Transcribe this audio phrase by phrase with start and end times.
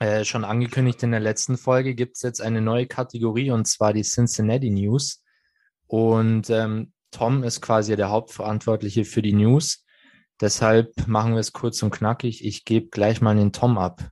[0.00, 3.92] äh, schon angekündigt in der letzten Folge, gibt es jetzt eine neue Kategorie und zwar
[3.92, 5.22] die Cincinnati News.
[5.86, 9.84] Und ähm, Tom ist quasi der Hauptverantwortliche für die News.
[10.40, 12.44] Deshalb machen wir es kurz und knackig.
[12.44, 14.08] Ich gebe gleich mal den Tom ab.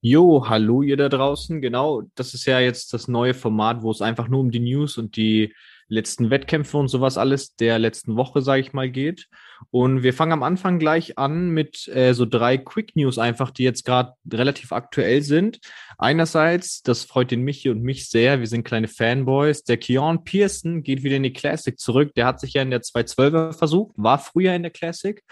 [0.00, 1.60] Jo, hallo ihr da draußen.
[1.60, 4.96] Genau, das ist ja jetzt das neue Format, wo es einfach nur um die News
[4.96, 5.54] und die
[5.88, 9.28] letzten Wettkämpfe und sowas alles der letzten Woche, sage ich mal, geht.
[9.70, 13.64] Und wir fangen am Anfang gleich an mit äh, so drei Quick News einfach, die
[13.64, 15.60] jetzt gerade relativ aktuell sind.
[15.98, 19.64] Einerseits, das freut den Michi und mich sehr, wir sind kleine Fanboys.
[19.64, 22.14] Der Keon Pearson geht wieder in die Classic zurück.
[22.14, 25.22] Der hat sich ja in der 212er versucht, war früher in der Classic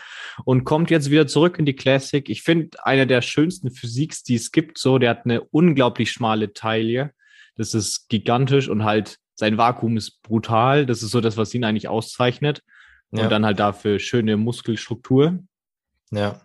[0.45, 2.29] und kommt jetzt wieder zurück in die Classic.
[2.29, 6.53] Ich finde, einer der schönsten Physiks, die es gibt, so, der hat eine unglaublich schmale
[6.53, 7.13] Taille.
[7.57, 10.87] Das ist gigantisch und halt sein Vakuum ist brutal.
[10.87, 12.63] Das ist so das, was ihn eigentlich auszeichnet.
[13.11, 13.29] Und Ja.
[13.29, 15.39] dann halt dafür schöne Muskelstruktur.
[16.11, 16.41] Ja,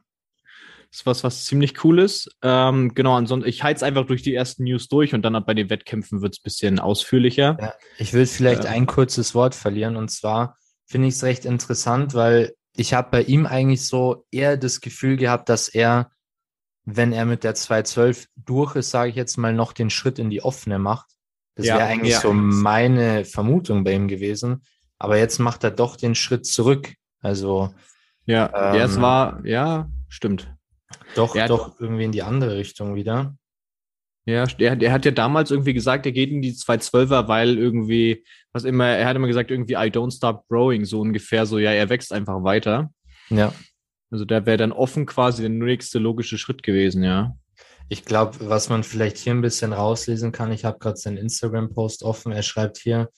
[0.90, 2.30] Das ist was, was ziemlich cool ist.
[2.42, 5.70] Ähm, genau, ansonsten, ich heiz einfach durch die ersten News durch und dann bei den
[5.70, 7.58] Wettkämpfen wird es ein bisschen ausführlicher.
[7.60, 7.74] ja.
[7.98, 8.72] ich will vielleicht Ja.
[8.72, 13.22] ein kurzes Wort verlieren und zwar finde ich es recht interessant, weil ich habe bei
[13.24, 16.12] ihm eigentlich so eher das Gefühl gehabt, dass er,
[16.84, 20.30] wenn er mit der 212 durch ist, sage ich jetzt mal, noch den Schritt in
[20.30, 21.08] die offene macht.
[21.56, 22.20] Das Ja, wäre eigentlich ja.
[22.22, 24.64] so meine Vermutung bei ihm gewesen.
[25.04, 26.94] Aber jetzt macht er doch den Schritt zurück.
[27.22, 27.74] Also
[28.28, 30.54] Ja, Ähm, es war, ja, stimmt.
[31.16, 33.36] doch, Er hat- doch irgendwie in die andere Richtung wieder.
[34.28, 38.24] Ja, der, der hat ja damals irgendwie gesagt, er geht in die 212er, weil irgendwie,
[38.54, 41.72] was immer, er hat immer gesagt, irgendwie, I don't stop growing, so ungefähr, so, ja,
[41.72, 42.92] er wächst einfach weiter.
[43.30, 43.52] Ja.
[44.12, 47.36] Also da wäre dann offen quasi der nächste logische Schritt gewesen, ja.
[47.90, 52.04] Ich glaube, was man vielleicht hier ein bisschen rauslesen kann, ich habe gerade seinen Instagram-Post
[52.04, 52.32] offen.
[52.32, 53.10] Er schreibt hier,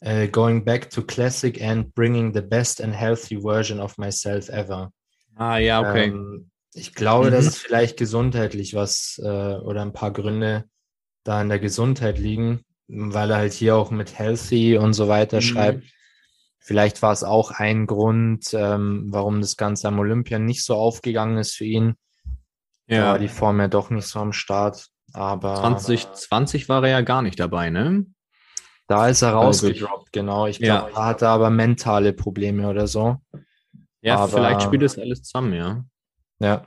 [0.00, 4.92] äh, going back to classic and bringing the best and healthy version of myself ever.
[5.36, 6.08] Ah, ja, okay.
[6.08, 7.32] Ähm, ich glaube, Mhm.
[7.32, 10.64] dass es vielleicht gesundheitlich was äh, oder ein paar Gründe
[11.24, 15.38] da in der Gesundheit liegen, weil er halt hier auch mit healthy und so weiter
[15.38, 15.42] Mhm.
[15.42, 15.84] schreibt.
[16.62, 21.38] Vielleicht war es auch ein Grund, ähm, warum das Ganze am Olympia nicht so aufgegangen
[21.38, 21.94] ist für ihn.
[22.86, 24.88] Da ja, war die Form ja doch nicht so am Start.
[25.12, 28.06] Aber 2020 war er ja gar nicht dabei, ne?
[28.90, 30.46] Da ist er rausgedroppt, genau.
[30.46, 30.78] Ich Ja.
[30.80, 33.18] glaube, da hat er aber mentale Probleme oder so.
[34.02, 35.84] Ja, Aber- vielleicht spielt das alles zusammen, ja.
[36.40, 36.66] Ja.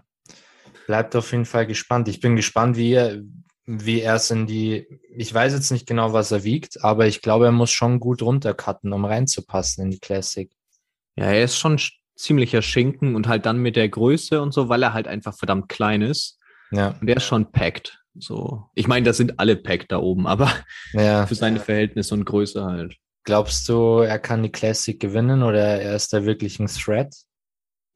[0.87, 2.07] Bleibt auf jeden Fall gespannt.
[2.07, 3.21] Ich bin gespannt, wie er,
[3.65, 4.85] wie er es in die,
[5.15, 8.21] ich weiß jetzt nicht genau, was er wiegt, aber ich glaube, er muss schon gut
[8.21, 10.51] runtercutten, um reinzupassen in die Classic.
[11.15, 14.69] Ja, er ist schon sch- ziemlicher Schinken und halt dann mit der Größe und so,
[14.69, 16.37] weil er halt einfach verdammt klein ist.
[16.71, 18.02] Ja, Und der ist schon packed.
[18.15, 18.65] So.
[18.75, 20.51] Ich meine, das sind alle packed da oben, aber
[20.93, 21.25] ja.
[21.27, 22.95] für seine Verhältnisse und Größe halt.
[23.25, 27.15] Glaubst du, er kann die Classic gewinnen oder er ist da wirklich ein Threat?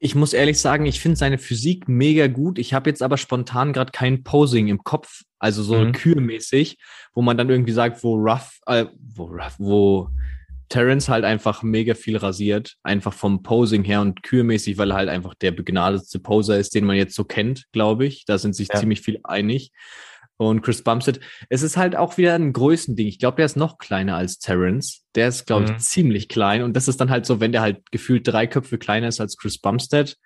[0.00, 2.58] Ich muss ehrlich sagen, ich finde seine Physik mega gut.
[2.58, 5.92] Ich habe jetzt aber spontan gerade kein Posing im Kopf, also so Mhm.
[5.92, 6.78] kürmäßig,
[7.14, 10.08] wo man dann irgendwie sagt, wo Ruff, äh, wo Ruff, wo
[10.68, 15.08] Terrence halt einfach mega viel rasiert, einfach vom Posing her und kürmäßig, weil er halt
[15.08, 18.24] einfach der begnadete Poser ist, den man jetzt so kennt, glaube ich.
[18.24, 18.78] Da sind sich Ja.
[18.78, 19.70] ziemlich viel einig.
[20.38, 23.06] Und Chris Bumstead, es ist halt auch wieder ein Größending.
[23.08, 25.04] Ich glaube, der ist noch kleiner als Terrence.
[25.16, 25.78] Der ist, glaube ich, Mhm.
[25.78, 26.62] ziemlich klein.
[26.62, 29.36] Und das ist dann halt so, wenn der halt gefühlt drei Köpfe kleiner ist als
[29.36, 30.16] Chris Bumstead,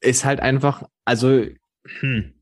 [0.00, 1.44] ist halt einfach, also,
[2.00, 2.34] hm.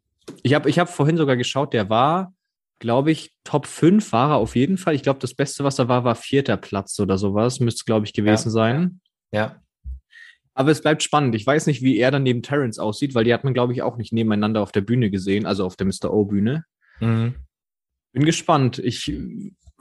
[0.43, 2.35] ich habe ich hab vorhin sogar geschaut, der war,
[2.79, 4.95] glaube ich, Top 5 war er auf jeden Fall.
[4.95, 7.61] Ich glaube, das Beste, was er war, war vierter Platz oder sowas.
[7.61, 8.53] Müsste, glaube ich, gewesen Ja.
[8.53, 9.01] sein.
[9.33, 9.63] Ja,
[10.55, 11.35] Aber es bleibt spannend.
[11.35, 13.83] Ich weiß nicht, wie er dann neben Terrence aussieht, weil die hat man, glaube ich,
[13.83, 16.13] auch nicht nebeneinander auf der Bühne gesehen, also auf der Mr.
[16.13, 16.65] O-Bühne.
[17.01, 17.35] mhm.
[18.13, 18.79] Bin gespannt.
[18.79, 19.13] Ich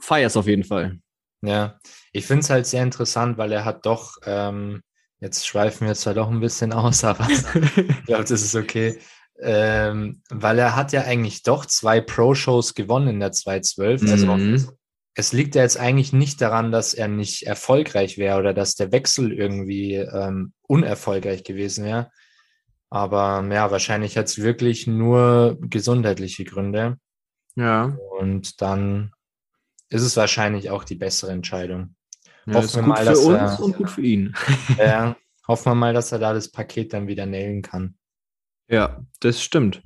[0.00, 0.98] feiere es auf jeden Fall.
[1.42, 1.78] Ja,
[2.10, 4.82] ich finde es halt sehr interessant, weil er hat doch, ähm,
[5.20, 8.98] jetzt schweifen wir zwar doch ein bisschen aus, aber ich glaube, das ist okay.
[9.40, 14.02] Ähm, weil er hat ja eigentlich doch zwei Pro-Shows gewonnen in der 212.
[14.10, 14.68] Also Mhm.
[15.14, 18.90] Es liegt ja jetzt eigentlich nicht daran, dass er nicht erfolgreich wäre oder dass der
[18.90, 22.10] Wechsel irgendwie ähm, unerfolgreich gewesen wäre.
[22.90, 26.98] Aber ja, wahrscheinlich hat es wirklich nur gesundheitliche Gründe.
[27.56, 27.96] Ja.
[28.18, 29.12] Und dann
[29.88, 31.94] ist es wahrscheinlich auch die bessere Entscheidung.
[32.46, 34.34] ja Hoffen ist wir gut mal, für dass uns er- und gut für ihn.
[34.78, 35.16] Ja,
[35.46, 37.96] hoffen wir mal, dass er da das Paket dann wieder nailen kann.
[38.68, 39.82] Ja, das stimmt.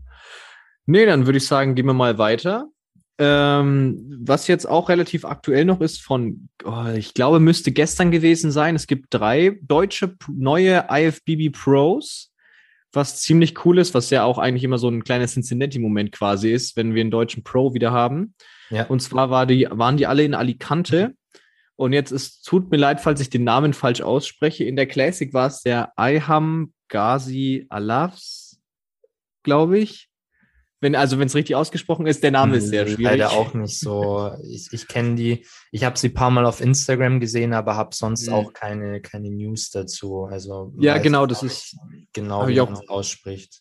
[0.87, 2.69] Nee, dann würde ich sagen, gehen wir mal weiter.
[3.21, 8.53] Ähm, was jetzt auch relativ aktuell noch ist von, oh, ich glaube, müsste gestern gewesen
[8.53, 8.77] sein.
[8.77, 12.33] Es gibt drei deutsche neue IFBB Pros,
[12.93, 16.77] was ziemlich cool ist, was ja auch eigentlich immer so ein kleiner Cincinnati-Moment quasi ist,
[16.77, 18.35] wenn wir einen deutschen Pro wieder haben.
[18.71, 18.87] Ja.
[18.87, 21.15] Und zwar war die, waren die alle in Alicante.
[21.75, 24.65] Und jetzt ist, tut mir leid, falls ich den Namen falsch ausspreche.
[24.65, 28.61] In der Classic war es der Ayham Ghazi Alafs,
[29.43, 30.08] glaube ich.
[30.81, 33.05] Wenn, also wenn es richtig ausgesprochen ist, der Name ist sehr Nee, schwierig.
[33.19, 34.31] Leider auch nicht so.
[34.49, 37.95] Ich, ich kenne die, ich habe sie ein paar Mal auf Instagram gesehen, aber habe
[37.95, 38.35] sonst Mhm.
[38.35, 40.25] auch keine, keine News dazu.
[40.27, 41.77] Also Ja, genau, das ist-
[42.13, 43.61] genau, wie man es ausspricht.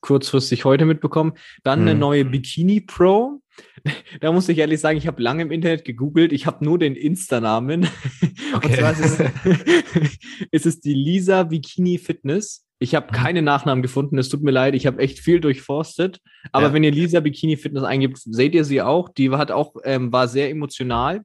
[0.00, 1.32] kurzfristig heute mitbekommen.
[1.64, 2.00] Dann eine Mhm.
[2.00, 3.40] neue Bikini Pro.
[4.20, 6.32] Da muss ich ehrlich sagen, ich habe lange im Internet gegoogelt.
[6.32, 7.82] Ich habe nur den Insta-Namen.
[8.52, 8.76] Und Okay.
[8.78, 9.18] zwar ist es,
[10.52, 12.64] ist es die Lisa Bikini Fitness.
[12.80, 14.18] Ich habe keine Nachnamen gefunden.
[14.18, 14.74] Es tut mir leid.
[14.74, 16.20] Ich habe echt viel durchforstet.
[16.52, 16.72] Aber Ja.
[16.72, 19.08] wenn ihr Lisa Bikini Fitness eingibt, seht ihr sie auch.
[19.08, 21.22] Die hat auch, ähm, war sehr emotional.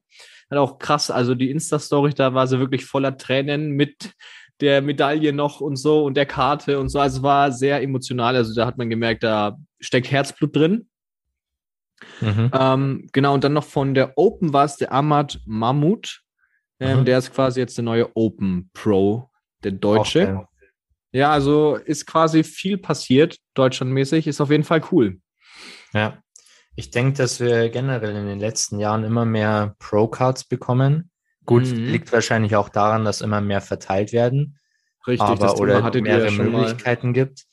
[0.50, 4.12] Hat auch krass, also die Insta-Story, da war sie wirklich voller Tränen mit
[4.60, 6.98] der Medaille noch und so und der Karte und so.
[6.98, 8.34] Also war sehr emotional.
[8.36, 10.88] Also da hat man gemerkt, da steckt Herzblut drin.
[12.20, 12.50] Mhm.
[12.52, 16.20] Ähm, genau, und dann noch von der Open war es der Ahmad Mahmoud.
[16.80, 17.04] Ähm, Mhm.
[17.04, 19.30] Der ist quasi jetzt der neue Open Pro,
[19.62, 20.38] der Deutsche.
[20.40, 20.48] Auch,
[21.14, 24.26] Ja, also ist quasi viel passiert, deutschlandmäßig.
[24.26, 25.20] Ist auf jeden Fall cool.
[25.92, 26.18] Ja.
[26.74, 31.10] Ich denke, dass wir generell in den letzten Jahren immer mehr Pro-Cards bekommen.
[31.46, 31.84] Gut, Mhm.
[31.86, 34.58] liegt wahrscheinlich auch daran, dass immer mehr verteilt werden.
[35.06, 36.62] Richtig, aber Thema oder hattet mehrere ja schon mal.
[36.62, 37.44] Möglichkeiten gibt.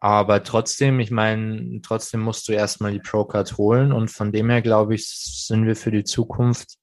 [0.00, 4.62] Aber trotzdem, ich meine, trotzdem musst du erstmal die Pro-Card holen und von dem her,
[4.62, 6.76] glaube ich, sind wir für die Zukunft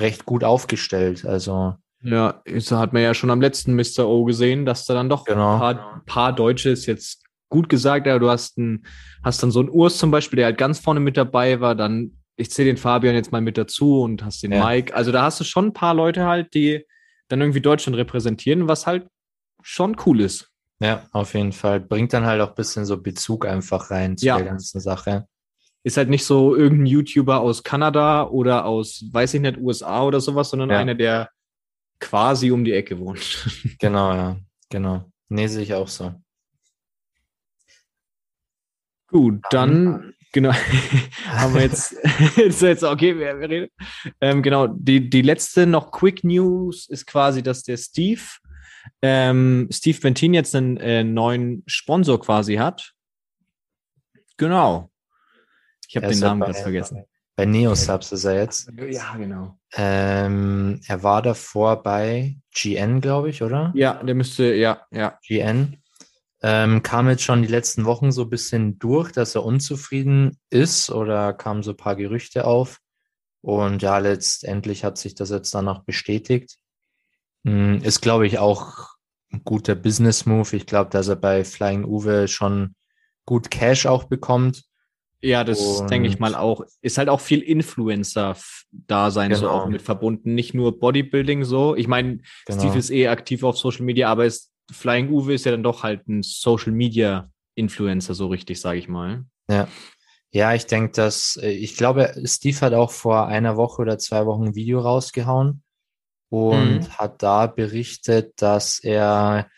[0.00, 1.24] recht gut aufgestellt.
[1.26, 4.06] Also, Ja, das hat man ja schon am letzten Mr.
[4.06, 5.54] O gesehen, dass da dann doch Genau.
[5.54, 8.86] ein paar, paar Deutsche ist jetzt gut gesagt, aber du hast, einen,
[9.22, 12.12] hast dann so einen Urs zum Beispiel, der halt ganz vorne mit dabei war, dann,
[12.36, 14.64] ich zähle den Fabian jetzt mal mit dazu und hast den Ja.
[14.64, 14.94] Mike.
[14.94, 16.86] Also da hast du schon ein paar Leute halt, die
[17.28, 19.06] dann irgendwie Deutschland repräsentieren, was halt
[19.62, 20.48] schon cool ist.
[20.82, 21.78] ja, auf jeden Fall.
[21.80, 24.36] Bringt dann halt auch ein bisschen so Bezug einfach rein zu Ja.
[24.38, 25.26] der ganzen Sache.
[25.84, 30.20] Ist halt nicht so irgendein YouTuber aus Kanada oder aus, weiß ich nicht, USA oder
[30.20, 30.78] sowas, sondern Ja.
[30.78, 31.28] einer, der
[32.00, 33.46] quasi um die Ecke wohnt.
[33.78, 34.36] Genau, ja,
[34.68, 35.10] genau.
[35.28, 36.14] Nee, sehe ich auch so.
[39.06, 40.52] Gut, dann, genau,
[41.26, 41.92] haben wir jetzt,
[42.36, 43.70] ist jetzt okay, wir, wir reden.
[44.20, 48.20] Ähm, genau, die, die letzte noch Quick News ist quasi, dass der Steve,
[49.02, 52.92] ähm, Steve Bentin jetzt einen äh, neuen Sponsor quasi hat.
[54.36, 54.90] Genau.
[55.88, 57.04] Ich habe den Namen gerade vergessen.
[57.40, 58.70] Bei Neosubs ist er jetzt.
[58.90, 59.58] Ja, genau.
[59.72, 63.72] Ähm, er war davor bei GN, glaube ich, oder?
[63.74, 65.18] Ja, der müsste, ja, ja.
[65.26, 65.82] GN.
[66.42, 70.90] Ähm, kam jetzt schon die letzten Wochen so ein bisschen durch, dass er unzufrieden ist
[70.90, 72.78] oder kamen so ein paar Gerüchte auf.
[73.40, 76.58] Und ja, letztendlich hat sich das jetzt danach bestätigt.
[77.46, 78.86] Hm, Ist, glaube ich, auch
[79.32, 80.56] ein guter Business-Move.
[80.56, 82.74] Ich glaube, dass er bei Flying Uwe schon
[83.24, 84.64] gut Cash auch bekommt.
[85.22, 86.62] Ja, das denke ich mal auch.
[86.80, 89.52] Ist halt auch viel Influencer-Dasein so Genau.
[89.52, 90.34] auch mit verbunden.
[90.34, 91.76] Nicht nur Bodybuilding so.
[91.76, 92.58] Ich meine, Genau.
[92.60, 95.82] Steve ist eh aktiv auf Social Media, aber ist, Flying Uwe ist ja dann doch
[95.82, 99.24] halt ein Social Media Influencer, so richtig, sage ich mal.
[99.50, 99.68] Ja.
[100.32, 104.26] Ja, ich denke, dass, äh, ich glaube, Steve hat auch vor einer Woche oder zwei
[104.26, 105.62] Wochen ein Video rausgehauen
[106.30, 106.88] und Mhm.
[106.92, 109.48] hat da berichtet, dass er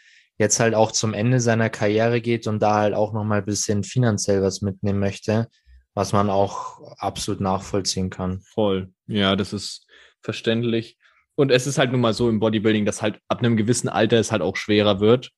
[0.42, 3.84] jetzt halt auch zum Ende seiner Karriere geht und da halt auch nochmal ein bisschen
[3.84, 5.48] finanziell was mitnehmen möchte,
[5.94, 8.40] was man auch absolut nachvollziehen kann.
[8.40, 8.92] Voll.
[9.06, 9.86] Ja, das ist
[10.20, 10.98] verständlich.
[11.34, 14.18] Und es ist halt nun mal so im Bodybuilding, dass halt ab einem gewissen Alter
[14.18, 15.30] es halt auch schwerer wird,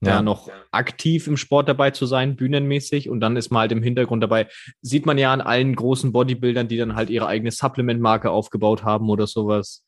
[0.00, 0.20] ja.
[0.20, 3.08] noch aktiv im Sport dabei zu sein, bühnenmäßig.
[3.08, 4.48] Und dann ist man halt im Hintergrund dabei.
[4.82, 9.08] Sieht man ja an allen großen Bodybuildern, die dann halt ihre eigene Supplement-Marke aufgebaut haben
[9.08, 9.84] oder sowas.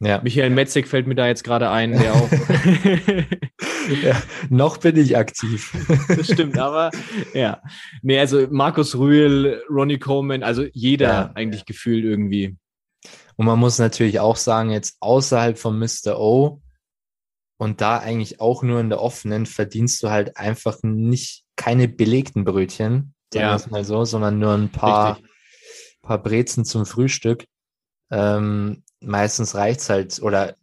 [0.00, 0.20] Ja.
[0.22, 2.30] Michael Metzig fällt mir da jetzt gerade ein, der auch.
[4.02, 4.20] ja.
[4.50, 5.72] Noch bin ich aktiv.
[6.08, 6.90] das stimmt, aber
[7.32, 7.60] ja.
[8.02, 11.32] Nee, also Markus Rühl, Ronnie Coleman, also jeder Ja.
[11.34, 12.56] eigentlich gefühlt irgendwie.
[13.36, 16.18] Und man muss natürlich auch sagen, jetzt außerhalb von Mr.
[16.18, 16.60] O
[17.56, 22.44] und da eigentlich auch nur in der offenen verdienst du halt einfach nicht keine belegten
[22.44, 23.50] Brötchen, sagen Ja.
[23.52, 25.30] wir es mal so, sondern nur ein paar, Richtig.
[26.02, 27.44] paar Brezen zum Frühstück.
[28.10, 30.54] Ähm, meistens reicht's halt, oder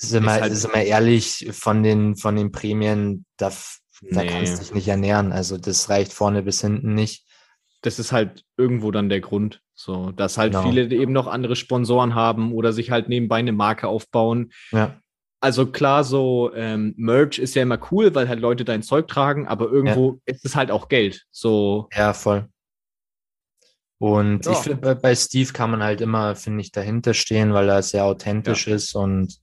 [0.00, 3.50] sind wir, halt- sind wir ehrlich, von den, von den Prämien, da,
[4.10, 4.26] da Nee.
[4.28, 5.32] kannst du dich nicht ernähren.
[5.32, 7.24] Also das reicht vorne bis hinten nicht.
[7.82, 9.60] Das ist halt irgendwo dann der Grund.
[9.74, 10.64] So, dass halt Genau.
[10.64, 14.52] viele eben noch andere Sponsoren haben oder sich halt nebenbei eine Marke aufbauen.
[14.72, 15.00] Ja,
[15.40, 19.46] Also klar, so ähm, Merch ist ja immer cool, weil halt Leute dein Zeug tragen,
[19.46, 21.26] aber irgendwo ist es halt auch Geld.
[21.30, 22.48] So, ja, voll.
[23.98, 24.52] Und Ja.
[24.52, 27.82] ich finde, bei, bei Steve kann man halt immer, finde ich, dahinter stehen, weil er
[27.82, 29.36] sehr authentisch ist und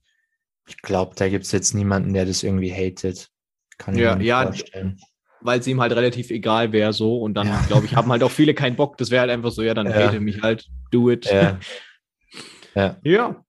[0.68, 3.28] ich glaube, da gibt es jetzt niemanden, der das irgendwie hatet.
[3.78, 4.98] Kann ich Ja, mir ja, vorstellen.
[5.40, 7.18] Weil es ihm halt relativ egal wäre so.
[7.20, 7.64] Und dann, Ja.
[7.66, 8.96] glaube ich, haben halt auch viele keinen Bock.
[8.96, 9.94] Das wäre halt einfach so, ja, dann Ja.
[10.06, 11.26] hate mich halt, do it.
[11.26, 11.58] Ja.
[12.74, 12.96] ja.
[13.04, 13.44] Ja,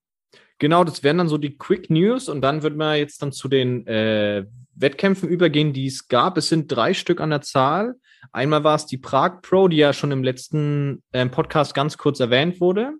[0.60, 3.48] genau, das wären dann so die Quick News und dann würden wir jetzt dann zu
[3.48, 4.46] den äh,
[4.76, 6.38] Wettkämpfen übergehen, die es gab.
[6.38, 7.96] Es sind drei Stück an der Zahl.
[8.32, 12.20] Einmal war es die Prag Pro, die ja schon im letzten ähm, Podcast ganz kurz
[12.20, 12.94] erwähnt wurde.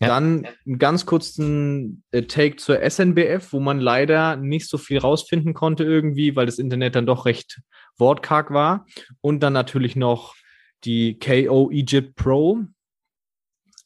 [0.00, 0.08] Ja.
[0.08, 5.54] Dann einen ganz kurzen äh, Take zur SNBF, wo man leider nicht so viel rausfinden
[5.54, 7.60] konnte irgendwie, weil das Internet dann doch recht
[7.96, 8.86] wortkarg war.
[9.20, 10.36] Und dann natürlich noch
[10.84, 12.60] die KO Egypt Pro.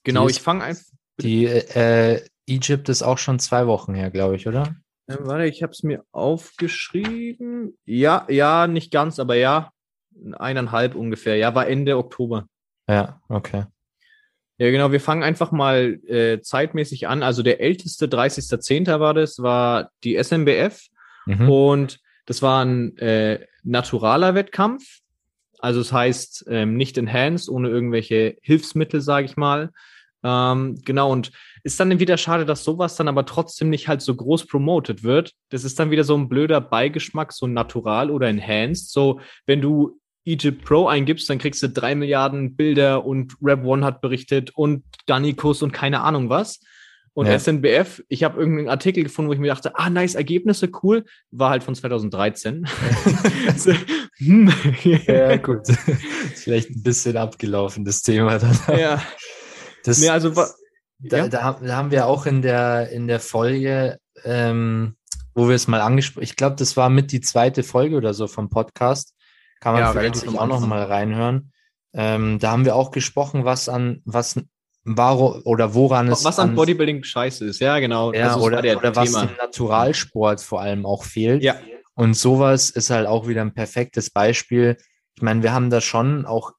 [0.04, 0.84] Genau, ist- ich fange einfach.
[1.20, 4.74] Die äh, Egypt ist auch schon zwei Wochen her, glaube ich, oder?
[5.06, 7.76] Äh, warte, ich habe es mir aufgeschrieben.
[7.84, 9.70] Ja, ja, nicht ganz, aber ja,
[10.38, 11.36] eineinhalb ungefähr.
[11.36, 12.46] Ja, war Ende Oktober.
[12.88, 13.64] Ja, okay.
[14.62, 17.24] Ja, genau, wir fangen einfach mal äh, zeitmäßig an.
[17.24, 19.00] Also der älteste 30.10.
[19.00, 20.86] war das, war die SMBF
[21.26, 21.50] Mhm.
[21.50, 25.00] und das war ein äh, naturaler Wettkampf.
[25.58, 29.70] Also es heißt ähm, nicht enhanced, ohne irgendwelche Hilfsmittel, sage ich mal.
[30.22, 31.32] Ähm, genau, und
[31.64, 35.32] ist dann wieder schade, dass sowas dann aber trotzdem nicht halt so groß promoted wird.
[35.48, 38.92] Das ist dann wieder so ein blöder Beigeschmack, so natural oder enhanced.
[38.92, 43.84] So, wenn du Egypt Pro eingibst, dann kriegst du drei Milliarden Bilder und Rap One
[43.84, 46.60] hat berichtet und Danikus und keine Ahnung was.
[47.14, 47.38] Und Ja.
[47.38, 51.50] SNBF, ich habe irgendeinen Artikel gefunden, wo ich mir dachte, ah, nice, Ergebnisse, cool, war
[51.50, 52.66] halt von 2013.
[53.56, 53.72] So,
[54.18, 54.50] hm.
[55.06, 55.66] Ja, gut.
[56.34, 58.56] vielleicht ein bisschen abgelaufen, das Thema dann.
[58.78, 59.02] ja.
[59.84, 60.46] Das, Nee, also da,
[61.18, 61.28] ja.
[61.28, 64.94] da, haben- da haben wir auch in der, in der Folge, ähm,
[65.34, 68.26] wo wir es mal angesprochen, ich glaube, das war mit die zweite Folge oder so
[68.28, 69.14] vom Podcast.
[69.62, 71.52] Kann man Ja, vielleicht auch noch mal reinhören.
[71.94, 74.40] Ähm, da haben wir auch gesprochen, was an, was,
[74.82, 78.12] waro, oder woran es was an Bodybuilding scheiße ist, ja, genau.
[78.12, 81.44] ja, oder, oder was dem Naturalsport vor allem auch fehlt.
[81.44, 81.54] Ja.
[81.94, 84.78] Und sowas ist halt auch wieder ein perfektes Beispiel.
[85.14, 86.54] Ich meine, wir haben da schon auch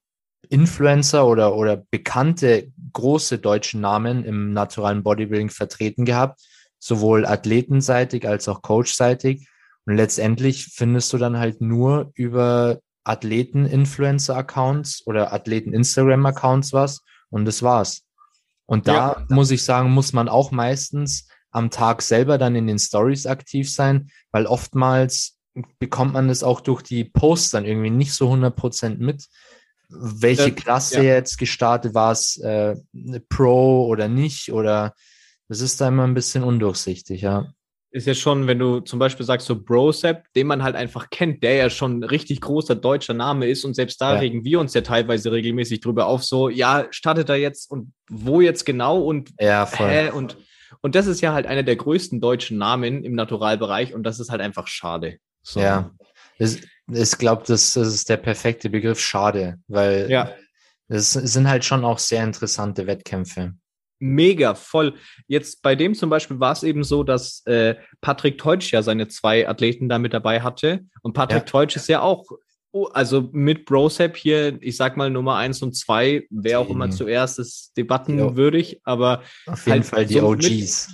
[0.48, 6.40] Influencer oder, oder bekannte große deutsche Namen im naturalen Bodybuilding vertreten gehabt,
[6.80, 9.50] sowohl athletenseitig als auch coachseitig.
[9.86, 18.04] Und letztendlich findest du dann halt nur über Athleten-Influencer-Accounts oder Athleten-Instagram-Accounts was und das war's.
[18.66, 19.26] Und da Ja.
[19.30, 23.72] muss ich sagen, muss man auch meistens am Tag selber dann in den Stories aktiv
[23.72, 25.38] sein, weil oftmals
[25.80, 29.28] bekommt man das auch durch die Posts dann irgendwie nicht so 100% mit.
[29.90, 31.16] Welche Äh, Klasse ja.
[31.16, 32.76] jetzt gestartet war es, äh,
[33.30, 34.94] Pro oder nicht oder
[35.50, 37.54] das ist da immer ein bisschen undurchsichtig, ja.
[37.94, 41.44] Ist ja schon, wenn du zum Beispiel sagst, so Brosep, den man halt einfach kennt,
[41.44, 44.20] der ja schon ein richtig großer deutscher Name ist und selbst da Ja.
[44.20, 48.42] regen wir uns ja teilweise regelmäßig drüber auf, so, ja, startet er jetzt und wo
[48.42, 49.90] jetzt genau und Ja, voll.
[49.90, 50.38] hä und
[50.82, 54.32] und das ist ja halt einer der größten deutschen Namen im Naturalbereich und das ist
[54.32, 55.18] halt einfach schade.
[55.44, 55.60] So.
[55.60, 55.92] Ja,
[56.40, 60.34] es, ich glaube, das, das ist der perfekte Begriff schade, weil Ja.
[60.88, 63.54] es sind halt schon auch sehr interessante Wettkämpfe.
[64.06, 64.96] Mega, voll.
[65.28, 69.08] Jetzt bei dem zum Beispiel war es eben so, dass äh, Patrick Teutsch ja seine
[69.08, 70.82] zwei Athleten da mit dabei hatte.
[71.04, 71.46] Und Patrick Ja.
[71.46, 72.26] Teutsch ist ja auch,
[72.72, 76.90] oh, also mit Brosep hier, ich sag mal Nummer eins und zwei, wer auch immer
[76.92, 80.90] zuerst ist debattenwürdig, aber Auf jeden Halt Fall die so mit- OGs.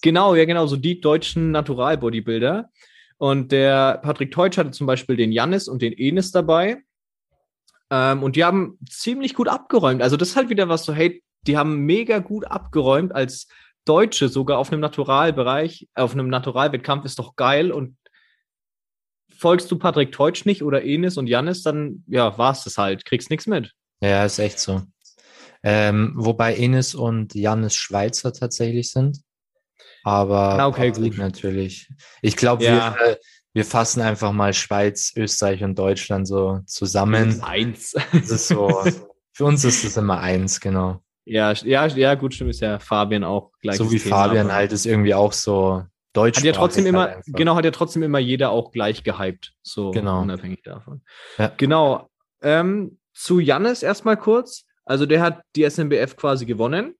[0.00, 2.70] Genau, ja, genau, so die deutschen Natural-Bodybuilder.
[3.18, 6.82] Und der Patrick Teutsch hatte zum Beispiel den Jannis und den Enes dabei.
[7.90, 10.00] Ähm, und die haben ziemlich gut abgeräumt.
[10.02, 13.48] Also das ist halt wieder was so, hey, die haben mega gut abgeräumt als
[13.84, 17.70] Deutsche sogar auf einem Naturalbereich, auf einem Naturalwettkampf ist doch geil.
[17.70, 17.96] Und
[19.36, 23.30] folgst du Patrick Teutsch nicht oder Enes und Jannis, dann ja, war's das halt, kriegst
[23.30, 23.72] nichts mit.
[24.00, 24.82] Ja, ist echt so.
[25.62, 29.20] Ähm, wobei Enes und Jannis Schweizer tatsächlich sind.
[30.02, 31.18] Aber Na, okay, Patrick gut.
[31.18, 31.88] natürlich.
[32.20, 32.94] Ich glaube, Ja.
[32.98, 33.16] wir, äh,
[33.54, 37.40] wir fassen einfach mal Schweiz, Österreich und Deutschland so zusammen.
[37.42, 37.94] Eins.
[38.12, 38.68] Das ist so,
[39.32, 41.03] für uns ist es immer eins, genau.
[41.24, 43.76] Ja, ja, ja, gut, stimmt, ist ja Fabian auch gleich.
[43.76, 46.38] so wie Fabian halt ist irgendwie auch so deutsch.
[46.38, 47.32] Hat ja trotzdem immer, halt einfach.
[47.32, 49.52] genau, hat ja trotzdem immer jeder auch gleich gehypt.
[49.62, 50.20] So Genau.
[50.22, 51.02] unabhängig davon.
[51.38, 51.52] Ja.
[51.56, 52.08] Genau.
[52.42, 54.64] Ähm, zu Jannis erstmal kurz.
[54.84, 56.94] Also der hat die SMBF quasi gewonnen.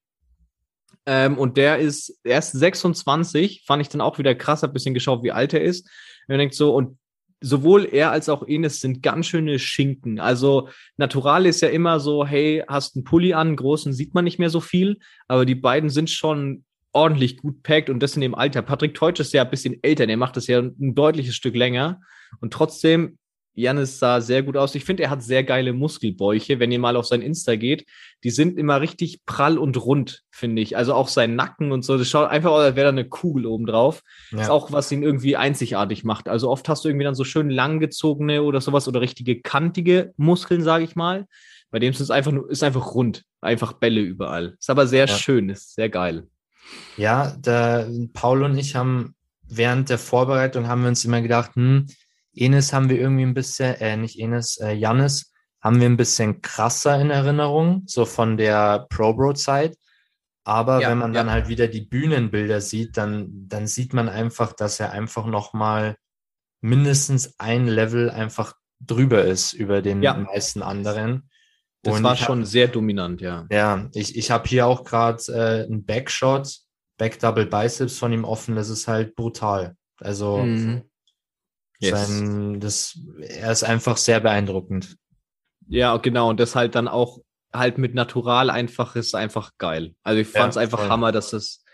[1.07, 4.95] Ähm, und der ist erst 26, fand ich dann auch wieder krass, hab ein bisschen
[4.95, 5.83] geschaut, wie alt er ist.
[6.27, 6.99] Und man denkt so, und
[7.41, 10.19] sowohl er als auch Enes sind ganz schöne Schinken.
[10.19, 14.39] Also Natural ist ja immer so, hey, hast einen Pulli an, großen sieht man nicht
[14.39, 14.99] mehr so viel,
[15.29, 18.63] aber die beiden sind schon ordentlich gut packt und das in dem Alter.
[18.63, 22.01] Patrick Teutsch ist ja ein bisschen älter, der macht das ja ein deutliches Stück länger
[22.41, 23.19] und trotzdem
[23.55, 24.75] Janis sah sehr gut aus.
[24.75, 26.59] Ich finde, er hat sehr geile Muskelbäuche.
[26.59, 27.87] Wenn ihr mal auf sein Insta geht,
[28.25, 30.77] die sind immer richtig prall und rund, finde ich.
[30.77, 31.97] Also auch sein Nacken und so.
[31.97, 34.03] Das schaut einfach aus, als wäre da eine Kugel oben drauf.
[34.33, 34.43] Ja.
[34.43, 36.29] Ist auch, was ihn irgendwie einzigartig macht.
[36.29, 40.63] Also oft hast du irgendwie dann so schön langgezogene oder sowas oder richtige kantige Muskeln,
[40.63, 41.27] sage ich mal.
[41.71, 43.25] Bei dem ist es einfach nur, ist einfach rund.
[43.41, 44.57] Einfach Bälle überall.
[44.59, 45.15] Ist aber sehr Ja.
[45.17, 46.27] schön, ist sehr geil.
[46.97, 49.15] Ja, der, Paul und ich haben
[49.47, 51.87] während der Vorbereitung haben wir uns immer gedacht, hm,
[52.35, 56.43] Enes haben wir irgendwie ein bisschen, äh, nicht Enes, äh, Jannis haben wir ein bisschen
[56.43, 59.77] krasser in Erinnerung, so von der Pro-Bro-Zeit.
[60.47, 61.33] Aber Ja, wenn man dann ja.
[61.33, 65.97] halt wieder die Bühnenbilder sieht, dann, dann sieht man einfach, dass er einfach nochmal
[66.61, 70.15] mindestens ein Level einfach drüber ist über den Ja.
[70.15, 71.31] meisten anderen.
[71.83, 73.47] Das Und war ich hab- schon sehr dominant, ja.
[73.51, 76.59] ja, ich, ich habe hier auch gerade äh, einen Backshot,
[76.99, 78.55] Back Double Biceps von ihm offen.
[78.55, 79.77] Das ist halt brutal.
[79.99, 80.83] Also Mhm.
[81.81, 81.91] Yes.
[82.09, 84.97] sein, das, er ist einfach sehr beeindruckend.
[85.69, 86.31] Ja, genau.
[86.31, 87.19] Und das halt dann auch
[87.53, 89.95] halt mit Natural einfach ist einfach geil.
[90.03, 90.89] Also ich Ja, fand es einfach voll.
[90.89, 91.65] Hammer, dass es,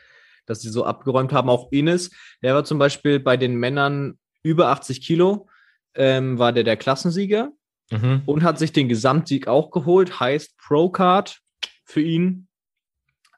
[0.46, 1.48] dass sie so abgeräumt haben.
[1.48, 2.10] Auch Ines,
[2.42, 5.48] der war zum Beispiel bei den Männern über 80 Kilo,
[5.94, 7.50] ähm, war der der Klassensieger
[7.92, 8.22] Mhm.
[8.26, 10.20] und hat sich den Gesamtsieg auch geholt.
[10.20, 11.40] Heißt Pro Card
[11.84, 12.46] für ihn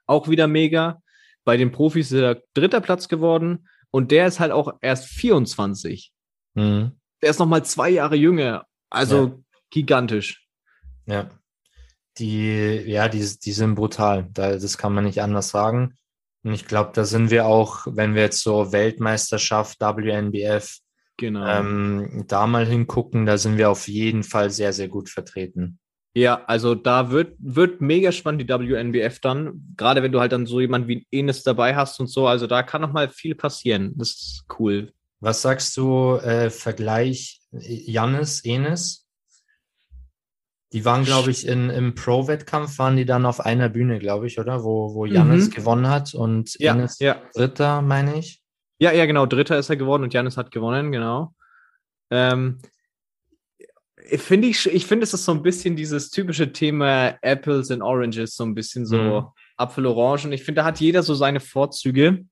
[0.06, 1.00] auch wieder mega.
[1.44, 6.11] Bei den Profis ist er dritter Platz geworden und der ist halt auch erst 24.
[6.54, 6.92] Mhm.
[7.22, 8.66] Der ist noch mal zwei Jahre jünger.
[8.90, 9.38] Also Ja.
[9.70, 10.46] gigantisch.
[11.06, 11.30] Ja.
[12.18, 14.28] Die, ja, die, die sind brutal.
[14.32, 15.94] Da, das kann man nicht anders sagen.
[16.44, 20.78] Und ich glaube, da sind wir auch, wenn wir jetzt so Weltmeisterschaft, WNBF,
[21.18, 21.46] Genau.
[21.46, 25.78] ähm, da mal hingucken, da sind wir auf jeden Fall sehr, sehr gut vertreten.
[26.14, 30.44] Ja, also da wird, wird mega spannend die WNBF dann, gerade wenn du halt dann
[30.46, 33.92] so jemand wie Enes dabei hast und so, also da kann noch mal viel passieren.
[33.96, 34.92] Das ist cool.
[35.22, 39.06] Was sagst du, äh, Vergleich Jannis, Enes?
[40.72, 44.40] Die waren, glaube ich, in, im Pro-Wettkampf, waren die dann auf einer Bühne, glaube ich,
[44.40, 44.64] oder?
[44.64, 45.50] Wo, wo Jannis Mhm.
[45.52, 47.22] gewonnen hat und Ja, Enes ja.
[47.34, 48.42] Dritter, meine ich.
[48.80, 49.26] Ja, ja, genau.
[49.26, 51.34] Dritter ist er geworden und Janis hat gewonnen, genau.
[52.10, 52.58] Ähm,
[54.16, 58.34] finde ich, ich finde, es ist so ein bisschen dieses typische Thema Apples and Oranges,
[58.34, 59.26] so ein bisschen so Mhm.
[59.56, 60.32] Apfel, Orangen.
[60.32, 62.24] Ich finde, da hat jeder so seine Vorzüge.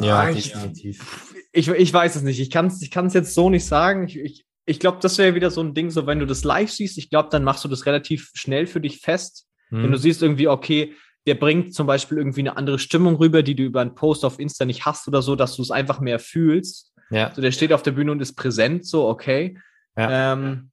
[0.00, 1.34] Ja, Ah, ich- definitiv.
[1.52, 2.40] Ich, ich weiß es nicht.
[2.40, 4.08] Ich kann es ich kann's jetzt so nicht sagen.
[4.08, 6.70] Ich, ich, ich glaube, das wäre wieder so ein Ding, so wenn du das live
[6.70, 9.46] siehst, ich glaube, dann machst du das relativ schnell für dich fest.
[9.70, 9.96] Wenn du Hm.
[9.98, 10.94] siehst irgendwie, okay,
[11.26, 14.38] der bringt zum Beispiel irgendwie eine andere Stimmung rüber, die du über einen Post auf
[14.38, 16.92] Insta nicht hast oder so, dass du es einfach mehr fühlst.
[17.10, 19.58] Ja, So, der steht auf der Bühne und ist präsent, so, okay.
[19.96, 20.10] Ja.
[20.10, 20.70] Ja, ähm,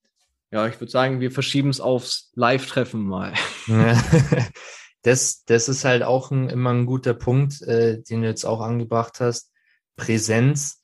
[0.51, 3.33] ja ich würde sagen, wir verschieben es aufs Live-Treffen mal.
[5.03, 8.61] das, das ist halt auch ein, immer ein guter Punkt, äh, den du jetzt auch
[8.61, 9.51] angebracht hast.
[9.95, 10.81] Präsenz.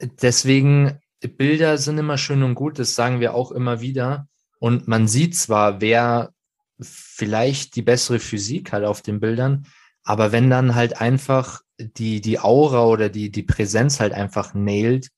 [0.00, 0.98] Deswegen,
[1.36, 4.28] Bilder sind immer schön und gut, das sagen wir auch immer wieder.
[4.58, 6.32] Und man sieht zwar, wer
[6.80, 9.66] vielleicht die bessere Physik hat auf den Bildern,
[10.02, 15.10] aber wenn dann halt einfach die, die Aura oder die, die Präsenz halt einfach nailt,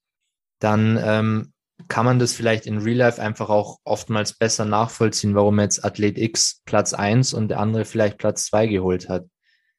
[0.59, 1.53] dann ähm,
[1.89, 6.19] kann man das vielleicht in Real Life einfach auch oftmals besser nachvollziehen, warum jetzt Athlet
[6.19, 9.27] X Platz 1 und der andere vielleicht Platz 2 geholt hat.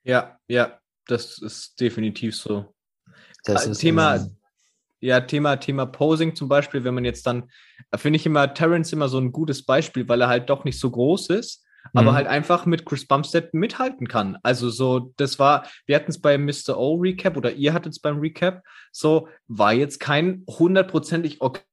[0.03, 2.73] Ja, ja, das ist definitiv so.
[3.45, 4.27] Das Äh, ist Thema- immer-
[4.99, 7.49] Ja, Thema, Thema Posing zum Beispiel, wenn man jetzt dann,
[7.91, 10.79] da finde ich immer Terrence immer so ein gutes Beispiel, weil er halt doch nicht
[10.79, 12.15] so groß ist, aber Mhm.
[12.15, 14.37] halt einfach mit Chris Bumstead mithalten kann.
[14.43, 16.77] Also so, das war, wir hatten es beim Mr.
[16.77, 21.63] O Recap oder ihr hattet es beim Recap, so war jetzt kein hundertprozentig okay,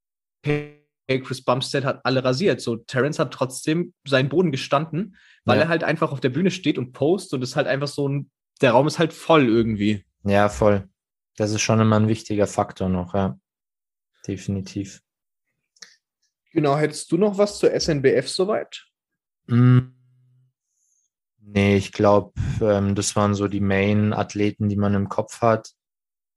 [0.43, 2.61] Chris Bumstead hat alle rasiert.
[2.61, 5.65] So, Terrence hat trotzdem seinen Boden gestanden, weil Ja.
[5.65, 8.31] er halt einfach auf der Bühne steht und post und ist halt einfach so ein,
[8.61, 10.05] der Raum ist halt voll irgendwie.
[10.25, 10.89] Ja, voll.
[11.37, 13.39] Das ist schon immer ein wichtiger Faktor noch, ja.
[14.27, 15.03] Definitiv.
[16.53, 18.87] Genau, hättest du noch was zur SNBF soweit?
[19.47, 19.79] Mm.
[21.39, 25.71] Nee, ich glaube, ähm, das waren so die Main-Athleten, die man im Kopf hat.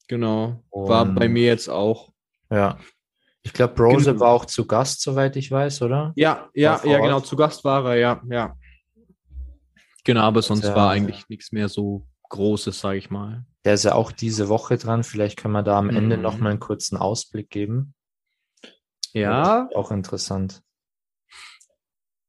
[0.07, 0.63] Genau.
[0.71, 2.13] War Und- bei mir jetzt auch.
[2.49, 2.79] Ja.
[3.43, 4.19] Ich glaube, Rose Genau.
[4.21, 6.13] war auch zu Gast, soweit ich weiß, oder?
[6.15, 7.19] Ja, ja, ja, genau.
[7.19, 8.55] Zu Gast war er, ja, ja.
[10.05, 13.45] Genau, aber sonst ja- war eigentlich nichts mehr so Großes, sage ich mal.
[13.63, 15.03] Der ist ja auch diese Woche dran.
[15.03, 16.23] Vielleicht können wir da am Ende Mhm.
[16.23, 17.93] noch mal einen kurzen Ausblick geben.
[19.13, 20.61] Ja, Auch interessant.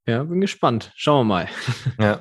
[0.07, 0.93] ja, bin gespannt.
[0.97, 1.49] Schauen wir mal.
[1.99, 2.21] Ja.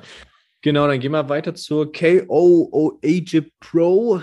[0.62, 4.22] Genau, dann gehen wir weiter zur KO Egypt Pro.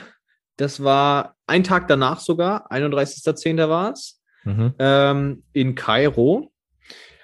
[0.58, 3.70] Das war ein Tag danach sogar, 31.10.
[3.70, 4.21] war es.
[4.44, 4.74] Mhm.
[4.80, 6.52] ähm, in Kairo.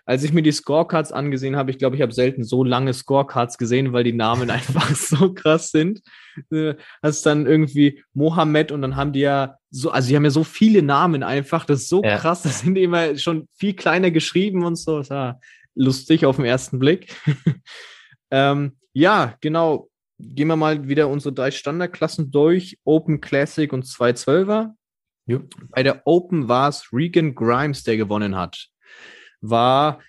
[0.06, 3.58] als ich mir die Scorecards angesehen habe, ich glaube, ich habe selten so lange Scorecards
[3.58, 6.02] gesehen, weil die Namen einfach so krass sind.
[6.52, 10.30] Äh, Hast dann irgendwie Mohammed und dann haben die ja so, also die haben ja
[10.30, 12.18] so viele Namen einfach, das ist so Ja.
[12.18, 15.00] krass, das sind immer schon viel kleiner geschrieben und so.
[15.00, 15.42] Das war
[15.76, 17.14] lustig auf den ersten Blick.
[18.32, 19.90] ähm, ja, genau.
[20.20, 22.80] Gehen wir mal wieder unsere drei Standardklassen durch.
[22.86, 24.72] Open Classic und 212er.
[25.28, 25.42] Jo.
[25.70, 28.68] Bei der Open war es Regan Grimes, der gewonnen hat.
[29.42, 30.00] War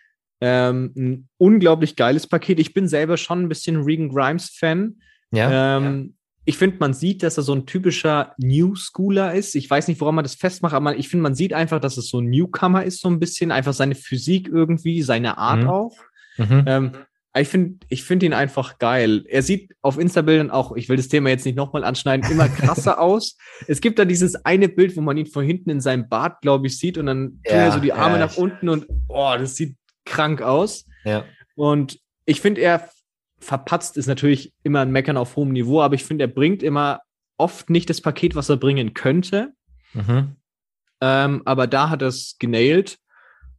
[0.40, 2.60] ähm, ein unglaublich geiles Paket.
[2.60, 5.00] Ich bin selber schon ein bisschen Regan Grimes-Fan.
[5.32, 9.54] Ja, Ähm, Ich finde, man sieht, dass er so ein typischer New Schooler ist.
[9.54, 12.08] Ich weiß nicht, woran man das festmacht, aber ich finde, man sieht einfach, dass es
[12.08, 13.50] so ein Newcomer ist, so ein bisschen.
[13.50, 15.68] Einfach seine Physik irgendwie, seine Art Mhm.
[15.68, 15.96] auch.
[16.38, 16.64] mhm.
[16.66, 16.92] Ähm,
[17.36, 19.24] ich finde ich find ihn einfach geil.
[19.28, 23.00] Er sieht auf Insta-Bildern auch, ich will das Thema jetzt nicht nochmal anschneiden, immer krasser
[23.00, 23.36] aus.
[23.66, 26.66] Es gibt da dieses eine Bild, wo man ihn von hinten in seinem Bart, glaube
[26.66, 29.34] ich, sieht und dann tun Ja, er so die Arme ja, nach unten und oh,
[29.38, 30.86] das sieht krank aus.
[31.04, 31.24] ja.
[31.54, 32.88] Und ich finde, er
[33.40, 37.00] verpatzt ist natürlich immer ein Meckern auf hohem Niveau, aber ich finde, er bringt immer
[37.36, 39.52] oft nicht das Paket, was er bringen könnte.
[39.92, 40.36] Mhm.
[41.00, 42.98] Ähm, aber da hat er es genailt.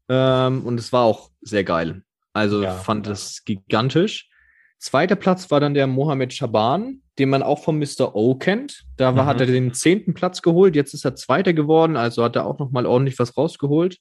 [0.10, 2.04] Ähm, und es war auch sehr geil.
[2.34, 2.74] Also Ja.
[2.74, 4.30] fand es gigantisch.
[4.78, 8.16] Zweiter Platz war dann der Mohamed Shaban, den man auch von Mr.
[8.16, 8.86] O kennt.
[8.96, 9.28] Da war, Mhm.
[9.28, 10.76] hat er den zehnten Platz geholt.
[10.76, 13.98] Jetzt ist er Zweiter geworden, also hat er auch noch mal ordentlich was rausgeholt.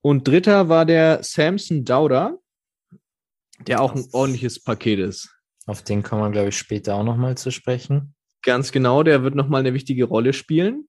[0.00, 2.38] Und Dritter war der Samson Dauder,
[3.66, 5.34] der auch ein ordentliches Paket ist.
[5.66, 8.14] Auf den kommen wir, glaube ich, später auch nochmal zu sprechen.
[8.42, 10.87] Ganz genau, der wird nochmal eine wichtige Rolle spielen.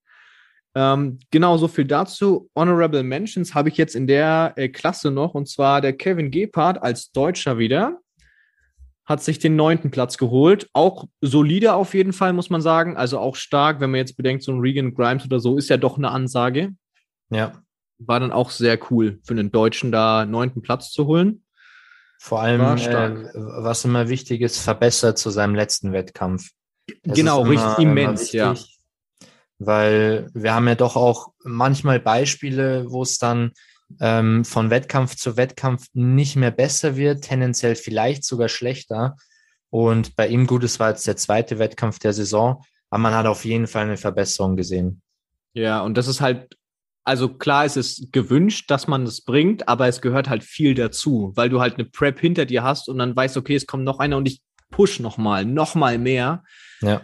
[0.75, 2.49] Ähm, genau, so viel dazu.
[2.55, 6.81] Honorable Mentions habe ich jetzt in der äh, Klasse noch, und zwar der Kevin Gebhardt
[6.81, 7.99] als Deutscher wieder.
[9.05, 10.69] Hat sich den neunten Platz geholt.
[10.73, 12.95] Auch solide auf jeden Fall, muss man sagen.
[12.95, 15.77] Also auch stark, wenn man jetzt bedenkt, so ein Regan Grimes oder so ist ja
[15.77, 16.75] doch eine Ansage.
[17.31, 17.53] Ja,
[17.97, 21.43] War dann auch sehr cool für einen Deutschen da neunten Platz zu holen.
[22.19, 26.51] vor allem, äh, was immer wichtig ist, verbessert zu seinem letzten Wettkampf.
[27.03, 28.53] Das genau, richtig immens, ja.
[29.59, 33.51] Weil wir haben ja doch auch manchmal Beispiele, wo es dann
[33.99, 39.15] ähm, von Wettkampf zu Wettkampf nicht mehr besser wird, tendenziell vielleicht sogar schlechter.
[39.69, 43.25] Und bei ihm, gut, es war jetzt der zweite Wettkampf der Saison, aber man hat
[43.25, 45.01] auf jeden Fall eine Verbesserung gesehen.
[45.53, 46.55] Ja, und das ist halt,
[47.03, 51.31] also klar ist es gewünscht, dass man das bringt, aber es gehört halt viel dazu,
[51.35, 53.99] weil du halt eine Prep hinter dir hast und dann weißt, okay, es kommt noch
[53.99, 54.41] einer und ich
[54.71, 56.43] push noch mal, noch mal mehr.
[56.81, 57.01] Ja,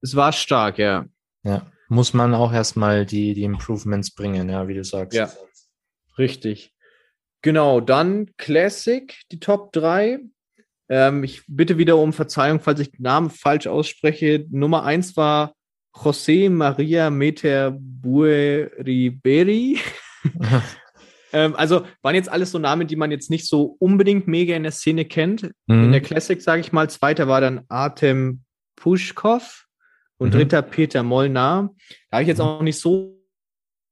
[0.00, 1.06] Es war stark, ja.
[1.42, 1.66] ja.
[1.88, 5.16] Muss man auch erstmal die, die Improvements bringen, ja, wie du sagst.
[5.16, 5.30] Ja.
[6.18, 6.74] Richtig.
[7.42, 10.18] Genau, dann Classic, die Top 3.
[10.90, 14.44] Ähm, ich bitte wieder um Verzeihung, falls ich den Namen falsch ausspreche.
[14.50, 15.54] Nummer 1 war
[15.94, 19.78] José Maria Meterbueriberi.
[21.32, 24.62] ähm, also waren jetzt alles so Namen, die man jetzt nicht so unbedingt mega in
[24.64, 25.44] der Szene kennt.
[25.66, 25.92] In Mhm.
[25.92, 26.90] der Classic, sage ich mal.
[26.90, 28.42] Zweiter war dann Artem
[28.76, 29.66] Pushkov
[30.18, 30.32] und Mhm.
[30.32, 31.70] dritter Peter Molnar.
[32.10, 33.14] Da habe ich jetzt auch nicht so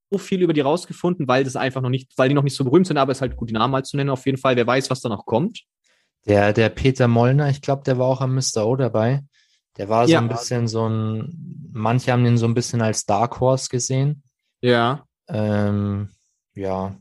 [0.08, 2.62] so viel über die rausgefunden, weil das einfach noch nicht, weil die noch nicht so
[2.62, 4.54] berühmt sind, aber es ist halt gut, die Namen mal zu nennen auf jeden Fall.
[4.54, 5.62] Wer weiß, was da noch kommt.
[6.26, 8.64] Der, der Peter Mollner, ich glaube, der war auch am Mr.
[8.66, 9.24] O dabei.
[9.78, 10.20] Der war so Ja.
[10.20, 14.22] ein bisschen so ein, manche haben den so ein bisschen als Dark Horse gesehen.
[14.60, 15.04] Ja.
[15.28, 16.10] Ähm,
[16.54, 16.96] ja,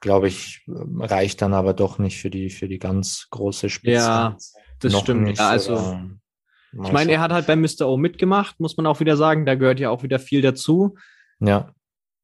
[0.00, 3.96] glaube ich, reicht dann aber doch nicht für die, für die ganz große Spitze.
[3.96, 4.36] Ja,
[4.80, 5.24] Das Noch stimmt.
[5.24, 6.10] nicht, Ja, also, oder-
[6.72, 7.86] mal ich meine, er hat halt beim Mr.
[7.88, 9.46] O mitgemacht, muss man auch wieder sagen.
[9.46, 10.96] Da gehört ja auch wieder viel dazu.
[11.40, 11.74] Ja,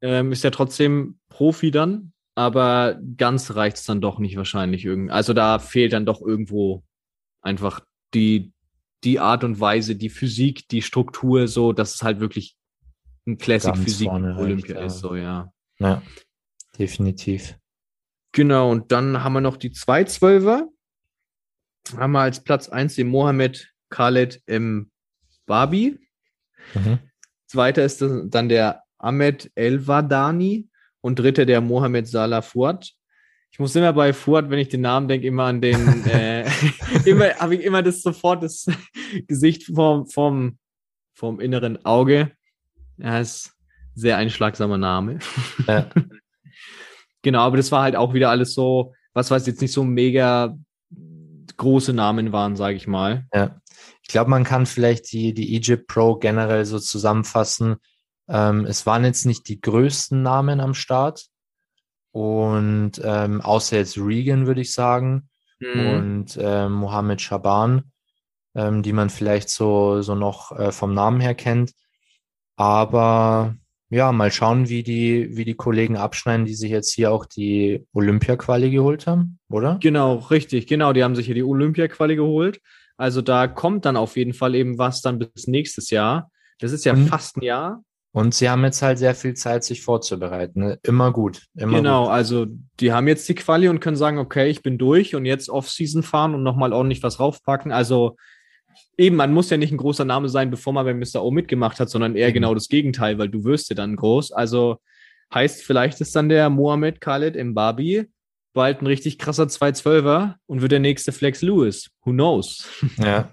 [0.01, 5.13] Ähm, ist ja trotzdem Profi dann, aber ganz reicht es dann doch nicht wahrscheinlich irgendwie.
[5.13, 6.85] Also da fehlt dann doch irgendwo
[7.43, 7.81] einfach
[8.15, 8.53] die,
[9.05, 12.57] die Art und Weise, die Physik, die Struktur, so, dass es halt wirklich
[13.27, 14.87] ein Classic Ganz Physik Olympia ja.
[14.87, 15.53] ist, so, ja.
[15.79, 16.03] ja,
[16.79, 17.57] definitiv.
[18.33, 20.69] Genau, und dann haben wir noch die 212er.
[21.97, 24.90] Haben wir als Platz 1 den Mohamed Khaled M.
[25.46, 25.98] Babi.
[26.74, 26.98] Mhm.
[27.46, 30.68] Zweiter ist dann der Ahmed Elvadani
[31.01, 32.92] und dritter der Mohamed Salah Fuad.
[33.51, 36.48] Ich muss immer bei Fuad, wenn ich den Namen denke, immer an den, äh,
[37.05, 38.66] immer habe ich immer das sofort das
[39.27, 40.59] Gesicht vom, vom,
[41.14, 42.33] vom inneren Auge.
[42.98, 43.55] Er ist
[43.96, 45.18] ein sehr einschlagsamer Name.
[45.66, 45.88] Ja.
[47.22, 50.57] Genau, aber das war halt auch wieder alles so, was weiß jetzt nicht so mega
[51.57, 53.27] große Namen waren, sage ich mal.
[53.35, 53.61] Ja,
[54.09, 57.77] ich glaube, man kann vielleicht die, die Egypt Pro generell so zusammenfassen.
[58.27, 61.27] Ähm, es waren jetzt nicht die größten Namen am Start.
[62.11, 65.29] Und ähm, außer jetzt Regan, würde ich sagen,
[65.61, 65.87] Mhm.
[65.87, 67.90] und ähm, Mohammed Shaban,
[68.55, 71.73] ähm, die man vielleicht so, so noch äh, vom Namen her kennt.
[72.57, 73.57] Aber
[73.90, 77.87] ja, mal schauen, wie die, wie die Kollegen abschneiden, die sich jetzt hier auch die
[77.92, 79.79] Olympia-Quali geholt haben, oder?
[79.81, 80.92] Genau, richtig, genau.
[80.92, 82.61] Die haben sich hier die Olympia-Quali geholt.
[82.99, 86.31] Also da kommt dann auf jeden Fall eben was dann bis nächstes Jahr.
[86.59, 87.83] Das ist ja Und- fast ein Jahr.
[88.11, 90.61] Und sie haben jetzt halt sehr viel Zeit, sich vorzubereiten.
[90.61, 90.79] Ne?
[90.83, 91.43] Immer gut.
[91.55, 92.13] Immer genau, Gut.
[92.13, 92.47] also
[92.81, 96.03] die haben jetzt die Quali und können sagen, okay, ich bin durch und jetzt Off-Season
[96.03, 97.71] fahren und nochmal ordentlich was raufpacken.
[97.71, 98.17] Also
[98.97, 101.23] eben, man muss ja nicht ein großer Name sein, bevor man bei Mr.
[101.23, 102.35] O mitgemacht hat, sondern eher Eben.
[102.35, 104.33] genau das Gegenteil, weil du wirst ja dann groß.
[104.33, 104.79] Also
[105.33, 108.09] heißt, vielleicht ist dann der Mohamed Khaled Mbabi
[108.59, 111.90] bald ein richtig krasser 212er und wird der nächste Flex Lewis.
[112.05, 112.68] Who knows?
[112.99, 113.31] Ja.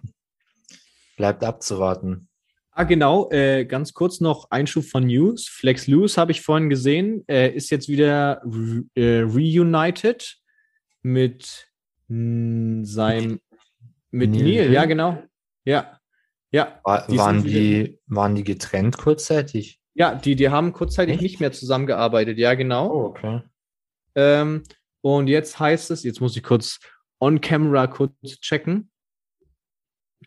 [1.17, 2.27] Bleibt abzuwarten.
[2.69, 3.31] Ah, genau.
[3.31, 5.47] Äh, ganz kurz noch Einschub von News.
[5.47, 10.37] Flex Lewis habe ich vorhin gesehen, äh, ist jetzt wieder re äh, reunited
[11.01, 11.67] mit
[12.07, 13.39] seinem
[14.11, 14.73] mit Neil Neil.
[14.73, 15.23] Ja, genau.
[15.63, 15.99] Ja,
[16.51, 19.79] ja, War, Die waren, die, waren die getrennt kurzzeitig?
[19.95, 20.13] ja.
[20.13, 21.23] Die, die haben kurzzeitig Echt?
[21.23, 22.37] nicht mehr zusammengearbeitet.
[22.37, 22.91] Ja, genau.
[22.91, 23.41] Oh, okay.
[24.13, 24.61] Ähm,
[25.05, 26.79] und jetzt heißt es, jetzt muss ich kurz
[27.19, 28.89] on camera kurz checken.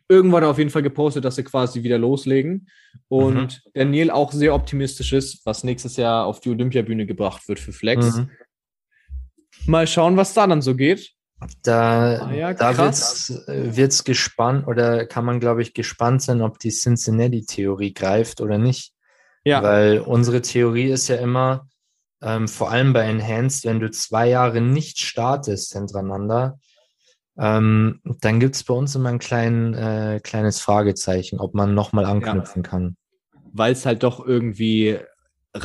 [0.09, 2.69] Irgendwann auf jeden Fall gepostet, dass sie quasi wieder loslegen.
[3.09, 7.59] Und der Neil auch sehr optimistisch ist, was nächstes Jahr auf die Olympiabühne gebracht wird
[7.59, 8.19] für Flex.
[8.19, 8.31] Mhm.
[9.67, 11.11] Mal schauen, was da dann so geht.
[11.65, 13.31] Da, Ah ja, da krass.
[13.49, 18.59] wird's, äh, gespannt oder kann man, glaube ich, gespannt sein, ob die Cincinnati-Theorie greift oder
[18.59, 18.93] nicht.
[19.43, 21.68] Ja, Weil unsere Theorie ist ja immer,
[22.23, 26.59] ähm, vor allem bei Enhanced, wenn du zwei Jahre nicht startest hintereinander,
[27.39, 32.05] ähm, dann gibt es bei uns immer ein klein, äh, kleines Fragezeichen, ob man nochmal
[32.05, 32.97] anknüpfen kann.
[33.53, 34.99] weil es halt doch irgendwie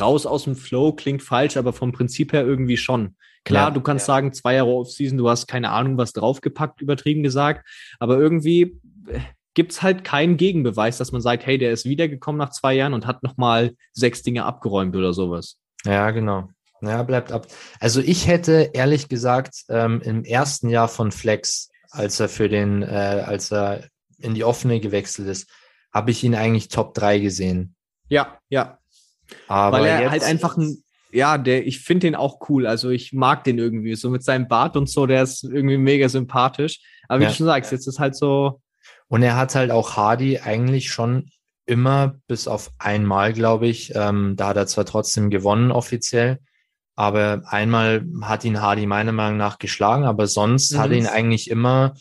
[0.00, 3.16] raus aus dem Flow klingt falsch, aber vom Prinzip her irgendwie schon.
[3.44, 3.70] Klar, Ja.
[3.72, 7.68] du kannst sagen, zwei Jahre Offseason, du hast keine Ahnung, was draufgepackt, übertrieben gesagt,
[8.00, 9.20] aber irgendwie äh,
[9.52, 13.06] gibt's halt keinen Gegenbeweis, dass man sagt, hey, der ist wiedergekommen nach zwei Jahren und
[13.06, 15.58] hat nochmal sechs Dinge abgeräumt oder sowas.
[15.84, 16.48] Ja, genau.
[16.80, 17.46] Ja, bleibt ab.
[17.80, 22.82] Also ich hätte ehrlich gesagt ähm, im ersten Jahr von Flex, als er für den,
[22.82, 23.84] äh, als er
[24.18, 25.48] in die offene gewechselt ist,
[25.92, 27.74] habe ich ihn eigentlich Top 3 gesehen.
[28.08, 28.78] Ja, ja.
[29.48, 32.66] Aber weil er jetzt, halt einfach ein, ja, der, ich finde den auch cool.
[32.66, 36.08] Also ich mag den irgendwie so mit seinem Bart und so, der ist irgendwie mega
[36.08, 36.80] sympathisch.
[37.08, 37.30] Aber wie Ja.
[37.30, 38.60] du schon sagst, jetzt ist halt so,
[39.08, 41.30] Und er hat halt auch Hardy eigentlich schon
[41.66, 46.38] immer, bis auf einmal, glaube ich, ähm, da hat er zwar trotzdem gewonnen offiziell,
[46.96, 50.78] aber einmal hat ihn Hardy meiner Meinung nach geschlagen, aber sonst Mhm.
[50.78, 51.94] hat er ihn eigentlich immer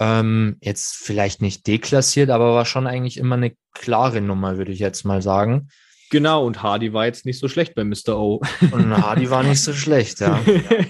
[0.00, 4.78] ähm, jetzt vielleicht nicht deklassiert, aber war schon eigentlich immer eine klare Nummer, würde ich
[4.78, 5.68] jetzt mal sagen.
[6.10, 8.16] genau, und Hardy war jetzt nicht so schlecht bei Mr.
[8.16, 8.40] O.
[8.70, 10.40] Und Hardy war nicht so schlecht, ja.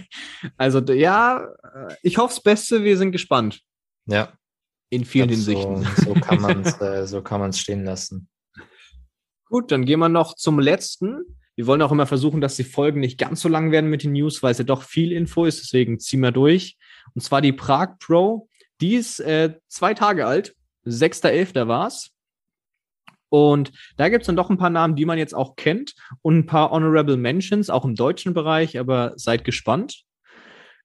[0.57, 1.39] also ja,
[1.75, 3.61] äh, ich hoffe das Beste, wir sind gespannt.
[4.07, 4.33] Ja,
[4.91, 5.87] In vielen so, Hinsichten.
[6.05, 8.29] so kann man es äh, so kann es stehen lassen.
[9.47, 11.25] Gut, dann gehen wir noch zum letzten.
[11.57, 14.13] Wir wollen auch immer versuchen, dass die Folgen nicht ganz so lang werden mit den
[14.13, 16.77] News, weil es ja doch viel Info ist, deswegen ziehen wir durch.
[17.15, 18.49] Und zwar die Prag Pro.
[18.81, 20.55] Die ist äh, zwei Tage alt.
[20.87, 21.67] 6.11.
[21.67, 22.11] war's.
[23.29, 26.47] Und da gibt's dann doch ein paar Namen, die man jetzt auch kennt und ein
[26.47, 30.05] paar Honorable Mentions, auch im deutschen Bereich, aber seid gespannt.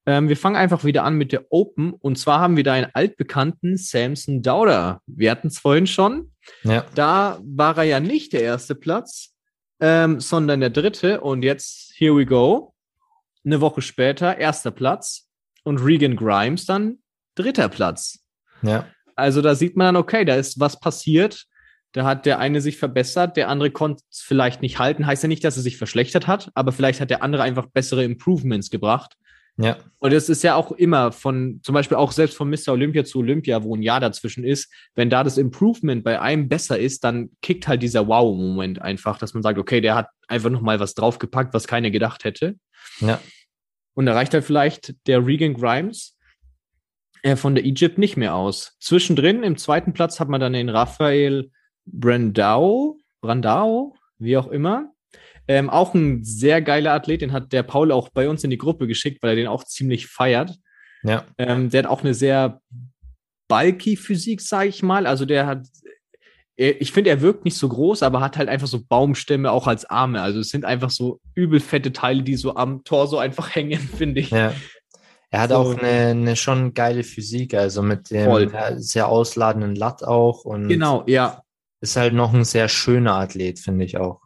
[0.05, 1.93] Ähm, wir fangen einfach wieder an mit der Open.
[1.93, 5.01] Und zwar haben wir da einen altbekannten Samson Dauder.
[5.05, 6.31] Wir hatten es vorhin schon.
[6.63, 9.33] Ja, Da war er ja nicht der erste Platz,
[9.79, 11.21] ähm, sondern der dritte.
[11.21, 12.73] Und jetzt, here we go.
[13.45, 15.29] Eine Woche später, erster Platz.
[15.63, 16.97] Und Regan Grimes dann
[17.35, 18.19] dritter Platz.
[18.61, 21.45] ja, Also da sieht man dann, okay, da ist was passiert.
[21.93, 25.05] Da hat der eine sich verbessert, der andere konnte es vielleicht nicht halten.
[25.05, 28.03] Heißt ja nicht, dass er sich verschlechtert hat, aber vielleicht hat der andere einfach bessere
[28.03, 29.15] Improvements gebracht.
[29.57, 32.69] Ja, Und das ist ja auch immer von, zum Beispiel auch selbst von Mr.
[32.69, 36.79] Olympia zu Olympia, wo ein Jahr dazwischen ist, wenn da das Improvement bei einem besser
[36.79, 40.79] ist, dann kickt halt dieser Wow-Moment einfach, dass man sagt, okay, der hat einfach nochmal
[40.79, 42.55] was draufgepackt, was keiner gedacht hätte.
[42.99, 43.19] ja.
[43.95, 46.17] Und da reicht halt vielleicht der Regan Grimes
[47.21, 48.75] äh, von der Egypt nicht mehr aus.
[48.79, 51.51] Zwischendrin, im zweiten Platz, hat man dann den Raphael
[51.85, 54.92] Brandau, Brandau, wie auch immer.
[55.47, 58.57] Ähm, auch ein sehr geiler Athlet, den hat der Paul auch bei uns in die
[58.57, 60.55] Gruppe geschickt, weil er den auch ziemlich feiert.
[61.03, 61.25] ja.
[61.37, 62.61] Ähm, der hat auch eine sehr
[63.49, 65.05] bulky Physik, sage ich mal.
[65.05, 65.67] Also der hat,
[66.55, 69.85] ich finde, er wirkt nicht so groß, aber hat halt einfach so Baumstämme auch als
[69.85, 70.21] Arme.
[70.21, 74.21] Also es sind einfach so übel fette Teile, die so am Torso einfach hängen, finde
[74.21, 74.29] ich.
[74.29, 74.53] Ja.
[75.29, 75.55] Er hat So.
[75.57, 78.51] auch eine, eine schon geile Physik, also mit dem Voll.
[78.77, 81.41] sehr ausladenden Latt auch und Genau, ja.
[81.81, 84.21] ist halt noch ein sehr schöner Athlet, finde ich auch.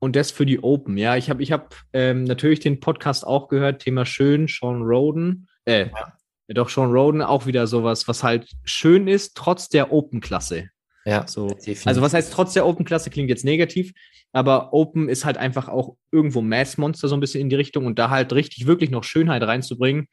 [0.00, 0.96] Und das für die Open.
[0.96, 5.48] Ja, ich habe ich hab, ähm, natürlich den Podcast auch gehört, Thema schön, Sean Roden.
[5.64, 6.12] Äh, ja.
[6.48, 10.68] doch, Sean Roden auch wieder sowas, was halt schön ist, trotz der Open-Klasse.
[11.04, 11.48] Ja, So.
[11.48, 11.86] definitiv.
[11.86, 13.92] Also was heißt trotz der Open-Klasse klingt jetzt negativ,
[14.32, 17.98] aber Open ist halt einfach auch irgendwo Mass-Monster so ein bisschen in die Richtung und
[17.98, 20.06] da halt richtig wirklich noch Schönheit reinzubringen,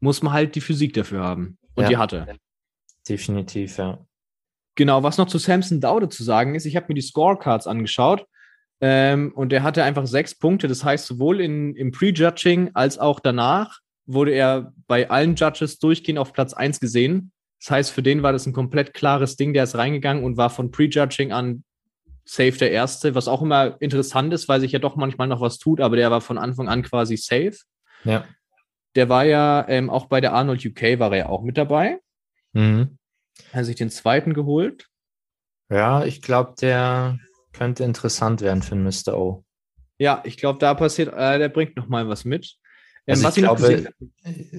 [0.00, 1.58] muss man halt die Physik dafür haben.
[1.74, 1.88] Und Ja.
[1.88, 2.36] die hatte.
[3.08, 3.98] definitiv, ja.
[4.74, 8.26] Genau, was noch zu Samson Daude zu sagen ist, ich habe mir die Scorecards angeschaut
[8.80, 10.68] ähm, und er hatte einfach sechs Punkte.
[10.68, 16.18] Das heißt, sowohl in, im Prejudging als auch danach wurde er bei allen Judges durchgehend
[16.18, 17.32] auf Platz eins gesehen.
[17.60, 19.52] Das heißt, für den war das ein komplett klares Ding.
[19.52, 21.64] Der ist reingegangen und war von Prejudging an
[22.24, 25.58] safe der Erste, was auch immer interessant ist, weil sich ja doch manchmal noch was
[25.58, 27.56] tut, aber der war von Anfang an quasi safe.
[28.04, 28.24] Ja.
[28.94, 32.00] Der war ja ähm, auch bei der Arnold UK war er ja auch mit dabei.
[32.52, 32.98] Mhm.
[33.52, 34.86] Hat sich den zweiten geholt.
[35.70, 37.18] Ja, ich glaube, der
[37.52, 39.16] könnte interessant werden für Mr.
[39.16, 39.44] O.
[39.98, 42.56] Ja, ich glaube, da passiert, äh, der bringt noch mal was mit.
[43.06, 43.88] Ähm, Also ich glaube,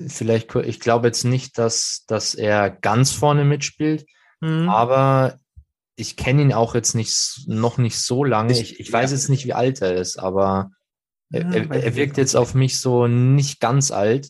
[0.08, 4.06] vielleicht, ich glaube jetzt nicht, dass, dass er ganz vorne mitspielt,
[4.42, 4.70] Mhm.
[4.70, 5.38] aber
[5.96, 8.54] ich kenne ihn auch jetzt nicht, noch nicht so lange.
[8.54, 10.72] Ich- Ich, weiß jetzt nicht, wie alt er ist, aber
[11.32, 14.30] er, Ja, er, weiß er ich wirkt jetzt auf mich so nicht ganz alt.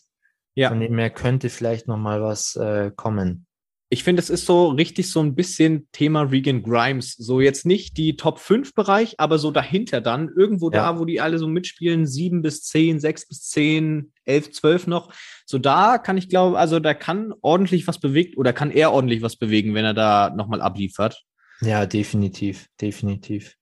[0.56, 0.68] Ja.
[0.70, 3.46] Von dem her könnte vielleicht noch mal was äh, kommen.
[3.92, 7.16] Ich finde, es ist so richtig so ein bisschen Thema Regan Grimes.
[7.16, 10.92] So jetzt nicht die Top 5 Bereich, aber so dahinter dann, irgendwo Ja.
[10.92, 15.12] da, wo die alle so mitspielen, 7 bis 10, 6 bis 10, 11, 12 noch.
[15.44, 19.22] So da kann ich glaube, also da kann ordentlich was bewegt oder kann er ordentlich
[19.22, 21.24] was bewegen, wenn er da nochmal abliefert.
[21.60, 23.56] Ja, definitiv, definitiv.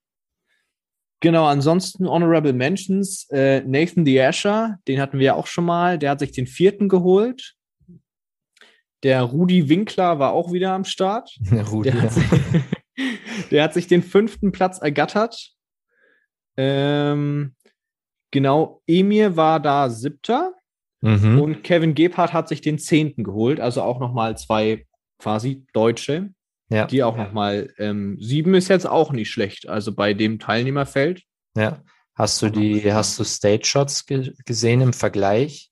[1.21, 5.97] Genau, ansonsten Honorable Mentions, äh, Nathan the Asher, den hatten wir ja auch schon mal,
[5.97, 7.55] der hat sich den vierten geholt.
[9.03, 11.37] Der Rudi Winkler war auch wieder am Start.
[11.71, 12.25] Rudi, Der hat, sich,
[13.51, 15.51] der hat sich den fünften Platz ergattert.
[16.57, 17.55] Ähm,
[18.31, 20.53] genau, Emir war da siebter
[21.01, 21.39] mhm.
[21.39, 24.85] und Kevin Gebhardt hat sich den zehnten geholt, also auch nochmal zwei
[25.19, 26.31] quasi Deutsche,
[26.69, 31.23] ja, die auch nochmal, ähm, sieben ist jetzt auch nicht schlecht, also bei dem Teilnehmerfeld.
[31.55, 31.81] ja.
[32.19, 35.68] Hast du die, hast du Stage Shots ge gesehen im Vergleich?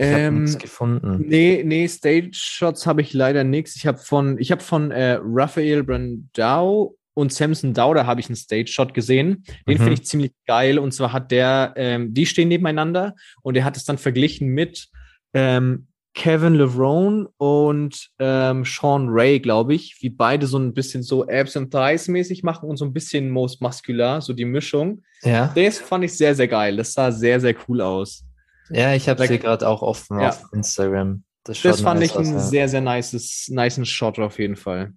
[0.00, 1.24] Ich habe Ähm, nichts gefunden.
[1.26, 3.76] Nee, nee, Stage Shots habe ich leider nichts.
[3.76, 8.36] Ich habe von, ich habe von äh, Raphael Brandau und Samson Dauder habe ich einen
[8.36, 9.44] Stage Shot gesehen.
[9.68, 9.78] Den Mhm.
[9.82, 10.78] finde ich ziemlich geil.
[10.78, 14.88] Und zwar hat der, ähm, die stehen nebeneinander und er hat es dann verglichen mit
[15.34, 21.26] ähm, Kevin Levrone und ähm, Sean Ray, glaube ich, wie beide so ein bisschen so
[21.28, 25.02] Abs and Thighs mäßig machen und so ein bisschen Most Muscular, so die Mischung.
[25.22, 26.76] Ja, Das fand ich sehr, sehr geil.
[26.76, 28.24] Das sah sehr, sehr cool aus.
[28.70, 30.28] Ja, ich habe sie gerade auch offen Ja.
[30.30, 31.24] auf Instagram.
[31.44, 32.48] Das, Das fand nice ich einen aus, ja.
[32.48, 34.92] sehr, sehr nices, nicen Shot auf jeden Fall.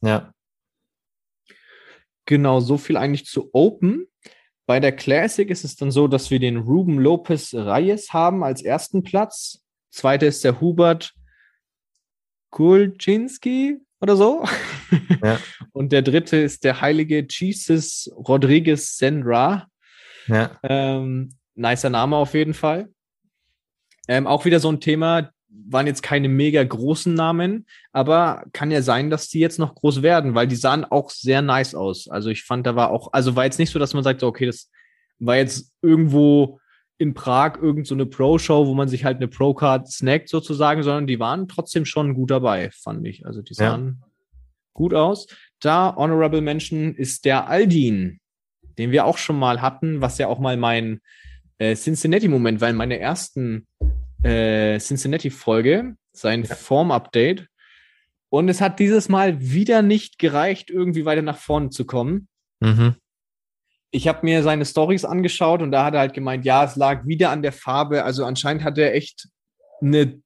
[0.00, 0.32] Ja,
[2.26, 4.06] Genau, so viel eigentlich zu Open.
[4.66, 8.62] Bei der Classic ist es dann so, dass wir den Ruben Lopez Reyes haben als
[8.62, 9.62] ersten Platz.
[9.90, 11.12] Zweiter ist der Hubert
[12.50, 14.44] Kulczynski oder so.
[15.22, 15.38] Ja.
[15.72, 19.68] Und der dritte ist der heilige Jesus Rodriguez Senra.
[20.26, 22.88] ja, Ähm, nicer Name auf jeden Fall.
[24.08, 25.30] Ähm, auch wieder so ein Thema,
[25.66, 30.02] waren jetzt keine mega großen Namen, aber kann ja sein, dass die jetzt noch groß
[30.02, 32.08] werden, weil die sahen auch sehr nice aus.
[32.08, 34.26] Also ich fand, da war auch, also war jetzt nicht so, dass man sagt, so,
[34.26, 34.70] okay, das
[35.18, 36.58] war jetzt irgendwo
[36.98, 41.06] in Prag irgend so eine Pro-Show, wo man sich halt eine Pro-Card snackt sozusagen, sondern
[41.06, 43.26] die waren trotzdem schon gut dabei, fand ich.
[43.26, 43.70] Also die Ja.
[43.70, 44.02] sahen
[44.72, 45.26] gut aus.
[45.60, 48.20] Da Honorable Mention ist der Aldin,
[48.78, 51.00] den wir auch schon mal hatten, was ja auch mal mein
[51.64, 53.66] äh, Cincinnati-Moment war in meiner ersten
[54.22, 57.48] äh, Cincinnati-Folge, sein Form-Update.
[58.28, 62.28] Und es hat dieses Mal wieder nicht gereicht, irgendwie weiter nach vorne zu kommen.
[62.60, 62.96] mhm.
[63.90, 67.06] Ich habe mir seine Stories angeschaut und da hat er halt gemeint, ja, es lag
[67.06, 68.02] wieder an der Farbe.
[68.02, 69.28] Also anscheinend hat er echt
[69.80, 70.20] eine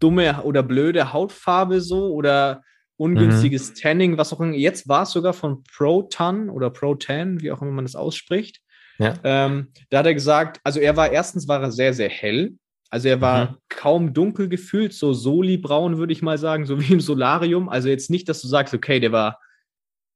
[0.00, 2.62] dumme oder blöde Hautfarbe so oder
[2.96, 4.54] ungünstiges Tanning, was auch immer.
[4.54, 8.62] Jetzt war es sogar von Pro-Tan oder Pro-Tan, wie auch immer man das ausspricht.
[8.98, 9.14] Ja.
[9.24, 12.54] Ähm, da hat er gesagt, also er war erstens war er sehr, sehr hell.
[12.90, 13.56] Also er war Mhm.
[13.70, 17.68] kaum dunkel gefühlt, so Soli-braun würde ich mal sagen, so wie im Solarium.
[17.68, 19.38] Also jetzt nicht, dass du sagst, okay, der war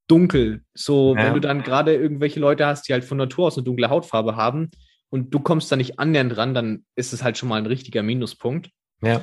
[0.08, 0.62] dunkel.
[0.74, 1.24] So, Ja.
[1.24, 4.36] wenn du dann gerade irgendwelche Leute hast, die halt von Natur aus eine dunkle Hautfarbe
[4.36, 4.70] haben
[5.10, 8.02] und du kommst da nicht annähernd ran, dann ist es halt schon mal ein richtiger
[8.02, 8.70] Minuspunkt.
[9.02, 9.22] ja,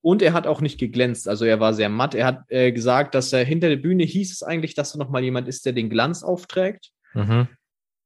[0.00, 2.14] Und er hat auch nicht geglänzt, also er war sehr matt.
[2.14, 5.10] Er hat äh, gesagt, dass er hinter der Bühne hieß es eigentlich, dass da noch
[5.10, 6.90] mal jemand ist, der den Glanz aufträgt.
[7.14, 7.48] mhm.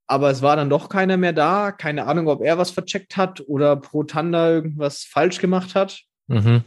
[0.09, 1.71] Aber es war dann doch keiner mehr da.
[1.71, 6.01] Keine Ahnung, ob er was vercheckt hat oder Pro Tanda irgendwas falsch gemacht hat.
[6.25, 6.63] Mhm.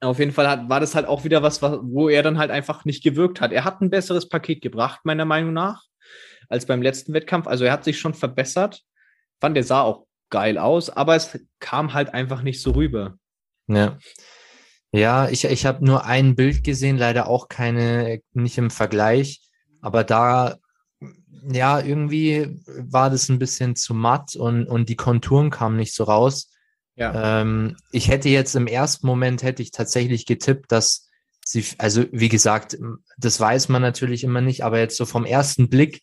[0.00, 2.86] Auf jeden Fall hat, war das halt auch wieder was, wo er dann halt einfach
[2.86, 3.52] nicht gewirkt hat.
[3.52, 5.82] Er hat ein besseres Paket gebracht, meiner Meinung nach,
[6.48, 7.46] als beim letzten Wettkampf.
[7.46, 8.82] Also er hat sich schon verbessert.
[9.38, 13.18] Fand, er sah auch geil aus, aber es kam halt einfach nicht so rüber.
[13.66, 13.98] Ja.
[14.92, 19.42] Ja, ich, ich habe nur ein Bild gesehen, leider auch keine, nicht im Vergleich,
[19.82, 20.56] Aber da,
[21.50, 26.04] ja, irgendwie war das ein bisschen zu matt und, und die Konturen kamen nicht so
[26.04, 26.50] raus.
[26.96, 27.40] Ja.
[27.42, 31.08] Ähm, ich hätte jetzt im ersten Moment hätte ich tatsächlich getippt, dass
[31.44, 32.76] sie, also wie gesagt,
[33.16, 36.02] das weiß man natürlich immer nicht, aber jetzt so vom ersten Blick,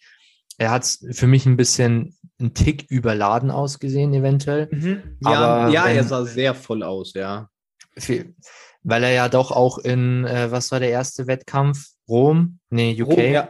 [0.57, 4.69] er hat für mich ein bisschen einen Tick überladen ausgesehen, eventuell.
[5.19, 7.49] Ja, Aber ja wenn- er sah sehr voll aus, ja.
[7.97, 8.35] Viel-
[8.83, 11.87] Weil er ja doch auch in, äh, was war der erste Wettkampf?
[12.07, 12.59] Rom?
[12.69, 13.11] Nee, UK.
[13.11, 13.49] Rom, ja.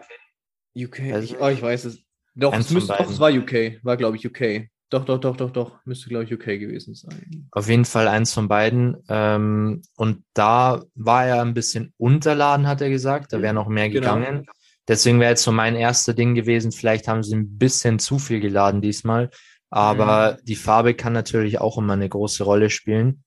[0.76, 2.00] UK, Also- ich, oh, ich weiß es.
[2.36, 4.68] Doch, es, müsste, doch, es war UK, war glaube ich UK.
[4.90, 7.48] Doch, doch, doch, doch, doch, müsste glaube ich UK gewesen sein.
[7.52, 8.98] Auf jeden Fall eins von beiden.
[9.10, 13.32] Ähm, und da war er ein bisschen unterladen, hat er gesagt.
[13.34, 14.16] Da wäre noch mehr Genau.
[14.16, 14.46] gegangen.
[14.88, 16.72] Deswegen wäre jetzt so mein erster Ding gewesen.
[16.72, 19.32] Vielleicht haben sie ein bisschen zu viel geladen diesmal.
[19.72, 20.46] Aber Mhm.
[20.46, 23.24] die Farbe kann natürlich auch immer eine große Rolle spielen.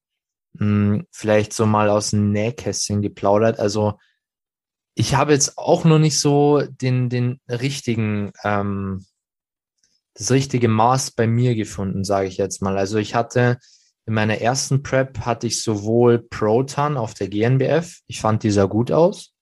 [0.59, 3.59] Hm, vielleicht so mal aus dem Nähkästchen geplaudert.
[3.59, 3.99] Also
[4.99, 9.07] ich habe jetzt auch noch nicht so den, den richtigen, ähm,
[10.15, 12.77] das richtige Maß bei mir gefunden, sage ich jetzt mal.
[12.77, 13.59] Also ich hatte
[14.07, 18.65] in meiner ersten Prep hatte ich sowohl Proton auf der GNBF, ich fand die sah
[18.65, 19.35] gut aus,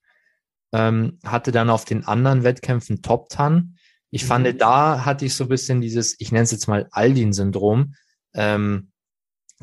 [0.73, 3.77] ähm, hatte dann auf den anderen Wettkämpfen Top Tan.
[4.11, 4.27] Ich Mhm.
[4.27, 7.95] fand, da hatte ich so ein bisschen dieses, ich nenne es jetzt mal Aldin-Syndrom.
[8.35, 8.91] Ähm,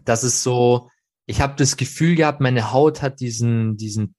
[0.04, 0.90] das ist so,
[1.26, 4.16] ich habe das Gefühl gehabt, meine Haut hat diesen, diesen,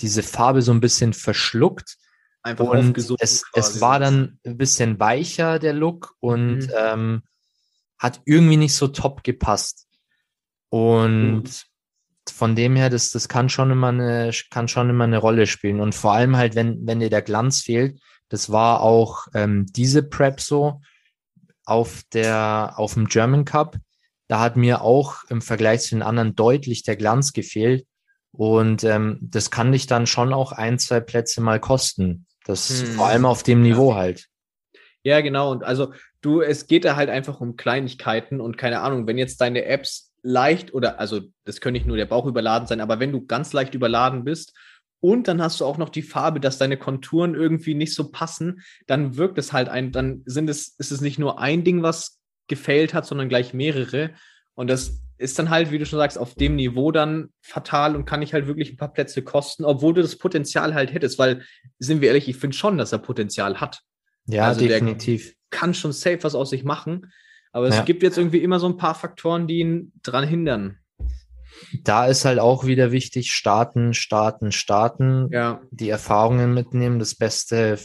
[0.00, 1.96] diese Farbe so ein bisschen verschluckt.
[2.42, 6.70] Einfach Und es, es war dann ein bisschen weicher, der Look, und Mhm.
[6.76, 7.22] ähm,
[7.98, 9.86] hat irgendwie nicht so top gepasst.
[10.70, 11.44] Und Mhm.
[12.30, 15.80] von dem her, das, das kann schon immer eine, kann schon immer eine Rolle spielen.
[15.80, 20.02] Und vor allem halt, wenn, wenn dir der Glanz fehlt, das war auch ähm, diese
[20.02, 20.80] Prep so
[21.64, 23.76] auf der, auf dem German Cup.
[24.28, 27.86] Da hat mir auch im Vergleich zu den anderen deutlich der Glanz gefehlt.
[28.32, 32.26] Und ähm, das kann dich dann schon auch ein, zwei Plätze mal kosten.
[32.44, 32.86] Das Hm.
[32.92, 34.26] vor allem auf dem Niveau halt.
[35.02, 35.50] Ja, genau.
[35.52, 39.40] Und also du, es geht da halt einfach um Kleinigkeiten und keine Ahnung, wenn jetzt
[39.40, 43.12] deine Apps leicht oder, also das könnte nicht nur der Bauch überladen sein, aber wenn
[43.12, 44.54] du ganz leicht überladen bist
[45.00, 48.62] und dann hast du auch noch die Farbe, dass deine Konturen irgendwie nicht so passen,
[48.86, 52.18] dann wirkt es halt ein, dann sind es, ist es nicht nur ein Ding, was
[52.48, 54.10] gefailt hat, sondern gleich mehrere.
[54.54, 58.04] Und das ist dann halt, wie du schon sagst, auf dem Niveau dann fatal und
[58.04, 61.42] kann ich halt wirklich ein paar Plätze kosten, obwohl du das Potenzial halt hättest, weil,
[61.78, 63.82] sind wir ehrlich, ich finde schon, dass er Potenzial hat
[64.26, 65.34] Ja, Also der- definitiv.
[65.50, 67.10] kann schon safe was aus sich machen.
[67.52, 67.82] Aber es Ja.
[67.82, 70.78] gibt jetzt irgendwie immer so ein paar Faktoren, die ihn dran hindern.
[71.82, 75.28] Da ist halt auch wieder wichtig, starten, starten, starten.
[75.32, 77.78] Ja, die Erfahrungen mitnehmen, das Beste,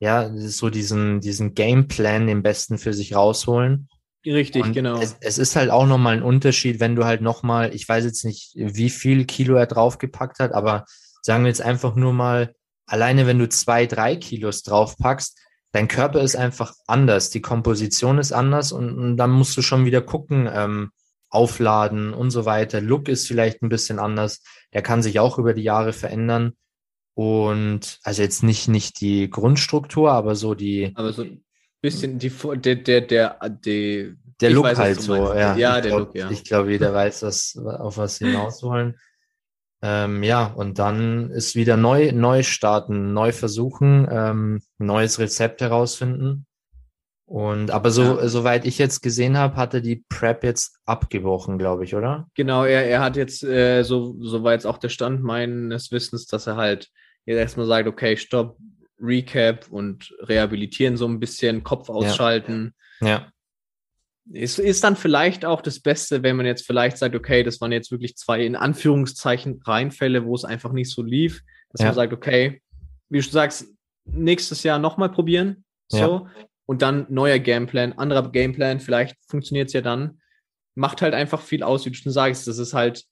[0.00, 3.88] ja, so diesen, diesen Gameplan, den Besten für sich rausholen.
[4.24, 4.98] Richtig, Und genau.
[5.00, 8.24] Es, es ist halt auch nochmal ein Unterschied, wenn du halt nochmal, ich weiß jetzt
[8.24, 10.84] nicht, wie viel Kilo er draufgepackt hat, aber
[11.22, 12.54] sagen wir jetzt einfach nur mal,
[12.86, 15.38] alleine wenn du zwei, drei Kilos draufpackst,
[15.72, 19.84] dein Körper ist einfach anders, die Komposition ist anders und, und dann musst du schon
[19.86, 20.90] wieder gucken, ähm,
[21.32, 22.80] aufladen und so weiter.
[22.80, 24.42] Look ist vielleicht ein bisschen anders.
[24.74, 26.52] Der kann sich auch über die Jahre verändern.
[27.14, 31.24] Und also jetzt nicht, nicht die Grundstruktur, aber so die, Aber so
[31.82, 35.12] bisschen die, der, der, der, der, der Look weiß, halt so.
[35.12, 35.34] meinst.
[35.34, 36.30] Ja, Ja, ich der glaub, Look, ja.
[36.30, 38.96] Ich glaube, jeder weiß, was, auf was sie hinaus wollen.
[39.84, 46.46] Ähm, ja, und dann ist wieder neu, neu starten, neu versuchen, ähm, neues Rezept herausfinden.
[47.24, 48.28] Und aber so, Ja.
[48.28, 52.28] soweit ich jetzt gesehen habe, hat er die Prep jetzt abgebrochen, glaube ich, oder?
[52.34, 56.26] genau, er, er hat jetzt, äh, so, so war jetzt auch der Stand meines Wissens,
[56.26, 56.90] dass er halt
[57.24, 58.58] jetzt erstmal sagt, okay, stopp,
[59.02, 62.74] Recap und rehabilitieren so ein bisschen, Kopf ausschalten.
[63.00, 63.30] Ja,
[64.32, 67.72] Es ist dann vielleicht auch das Beste, wenn man jetzt vielleicht sagt, okay, das waren
[67.72, 71.88] jetzt wirklich zwei in Anführungszeichen Reinfälle, wo es einfach nicht so lief, dass Ja.
[71.88, 72.62] man sagt, okay,
[73.08, 73.66] wie du sagst,
[74.04, 76.30] nächstes Jahr nochmal probieren, so, Ja.
[76.66, 80.20] und dann neuer Gameplan, anderer Gameplan, vielleicht funktioniert es ja dann.
[80.76, 83.04] Macht halt einfach viel aus, wie du schon sagst, das ist halt,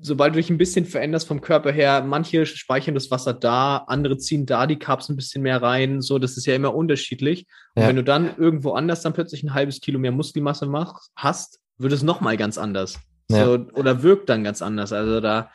[0.00, 4.18] sobald du dich ein bisschen veränderst vom Körper her, manche speichern das Wasser da, andere
[4.18, 7.46] ziehen da die Carbs ein bisschen mehr rein, so, das ist ja immer unterschiedlich.
[7.74, 7.88] Und Ja.
[7.88, 11.92] wenn du dann irgendwo anders dann plötzlich ein halbes Kilo mehr Muskelmasse machst, hast, wird
[11.92, 12.98] es nochmal ganz anders.
[13.30, 13.44] Ja.
[13.44, 14.92] So, oder wirkt dann ganz anders.
[14.92, 15.50] Also da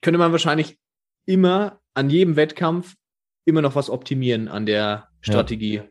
[0.00, 0.78] könnte man wahrscheinlich
[1.26, 2.94] immer an jedem Wettkampf
[3.44, 5.82] immer noch was optimieren an der Strategie.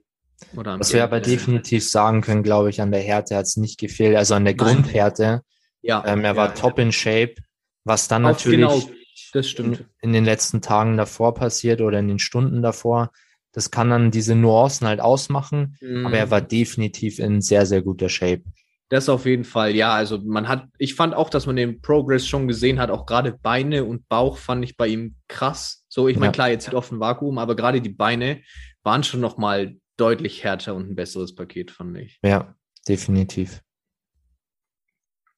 [0.56, 3.56] Oder am was wir aber definitiv sagen können, glaube ich, an der Härte hat es
[3.58, 4.56] nicht gefehlt, also an der.
[4.56, 5.42] Grundhärte.
[5.84, 7.36] Ja, Ähm, er war ja, top in Shape,
[7.84, 8.58] was dann Auf- natürlich
[8.88, 8.96] genau,
[9.34, 9.80] das stimmt.
[9.80, 13.12] in, in den letzten Tagen davor passiert oder in den Stunden davor.
[13.52, 16.08] Das kann dann diese Nuancen halt ausmachen, Mhm.
[16.08, 18.42] aber er war definitiv in sehr, sehr guter Shape.
[18.90, 19.94] Das auf jeden Fall, ja.
[19.94, 22.90] Also man hat, ich fand auch, dass man den Progress schon gesehen hat.
[22.92, 25.86] Auch gerade Beine und Bauch fand ich bei ihm krass.
[25.90, 26.32] So, ich meine, Ja.
[26.32, 28.42] klar, jetzt sieht oft ein Vakuum, aber gerade die Beine
[28.84, 32.20] waren schon noch mal deutlich härter und ein besseres Paket, fand ich.
[32.24, 32.56] Ja,
[32.88, 33.62] definitiv.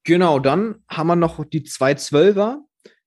[0.06, 2.60] Genau, dann haben wir noch die 212er.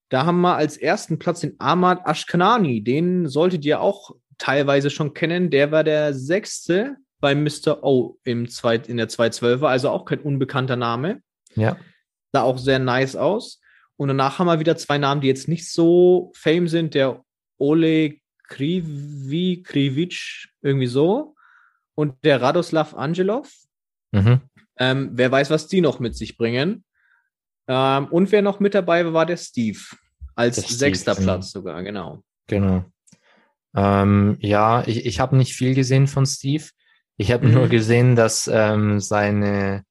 [0.09, 2.83] Da haben wir als ersten Platz den Ahmad Ashkanani.
[2.83, 5.49] Den solltet ihr auch teilweise schon kennen.
[5.49, 7.83] Der war der sechste bei Mr.
[7.83, 11.21] O im Zweit, in der 212er, also auch kein unbekannter Name.
[11.55, 11.77] Ja,
[12.31, 13.59] Sah auch sehr nice aus.
[13.95, 16.93] Und danach haben wir wieder zwei Namen, die jetzt nicht so fame sind.
[16.93, 17.23] Der
[17.57, 21.35] Ole Krivi, Krivic, irgendwie so.
[21.95, 23.51] Und der Radoslav Angelov.
[24.11, 24.41] mhm.
[24.81, 26.85] Ähm, wer weiß, was die noch mit sich bringen.
[27.69, 29.79] Ähm, und wer noch mit dabei war, war der Steve.
[30.35, 31.25] Als Der Steve, sechster genau.
[31.25, 32.23] Platz sogar, genau.
[32.47, 32.83] genau.
[33.75, 36.63] Ähm, ja, ich, ich habe nicht viel gesehen von Steve.
[37.17, 37.53] Ich habe Mhm.
[37.53, 39.83] nur gesehen, dass ähm, seine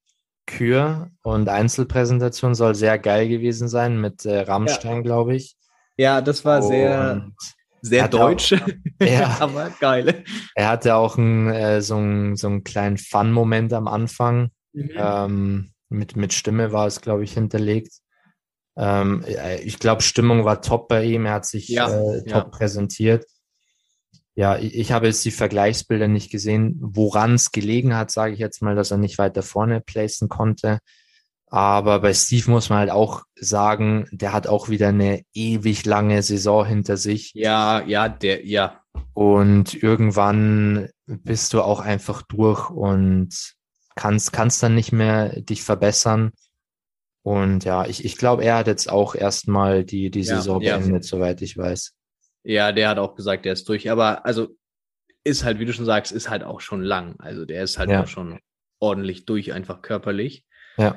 [0.47, 5.57] Kür- und Einzelpräsentation soll sehr geil gewesen sein mit äh, Rammstein, glaube ich.
[5.97, 7.35] Ja, das war sehr, Und
[7.83, 8.53] sehr auch- deutsch,
[9.03, 9.37] Ja.
[9.41, 10.25] aber geil.
[10.55, 14.51] er hatte auch einen, äh, so, einen, so einen kleinen Fun-Moment am Anfang.
[14.73, 14.91] Mhm.
[14.97, 18.01] Ähm, mit, mit Stimme war es, glaube ich, hinterlegt.
[18.77, 21.27] Ähm, äh, ich glaube, Stimmung war top bei ihm.
[21.27, 22.45] Er hat sich Ja, äh, top ja.
[22.45, 23.27] präsentiert.
[24.35, 28.39] Ja, ich, ich habe jetzt die Vergleichsbilder nicht gesehen, woran es gelegen hat, sage ich
[28.39, 30.79] jetzt mal, dass er nicht weiter vorne placen konnte.
[31.51, 36.23] Aber bei Steve muss man halt auch sagen, der hat auch wieder eine ewig lange
[36.23, 37.33] Saison hinter sich.
[37.35, 38.83] Ja, ja, der, ja.
[39.15, 43.57] Und irgendwann bist du auch einfach durch und
[43.99, 46.33] kannst, kannst dann nicht mehr dich verbessern.
[47.23, 50.79] Und ja, ich, ich glaube, er hat jetzt auch erstmal die, die Ja, Saison ja.
[50.79, 51.95] beendet, soweit ich weiß.
[52.45, 53.91] Ja, der hat auch gesagt, der ist durch.
[53.91, 54.49] Aber also
[55.25, 57.17] ist halt, wie du schon sagst, ist halt auch schon lang.
[57.19, 58.03] Also der ist halt Ja.
[58.03, 58.39] auch schon
[58.79, 60.45] ordentlich durch, einfach körperlich.
[60.79, 60.97] Ja,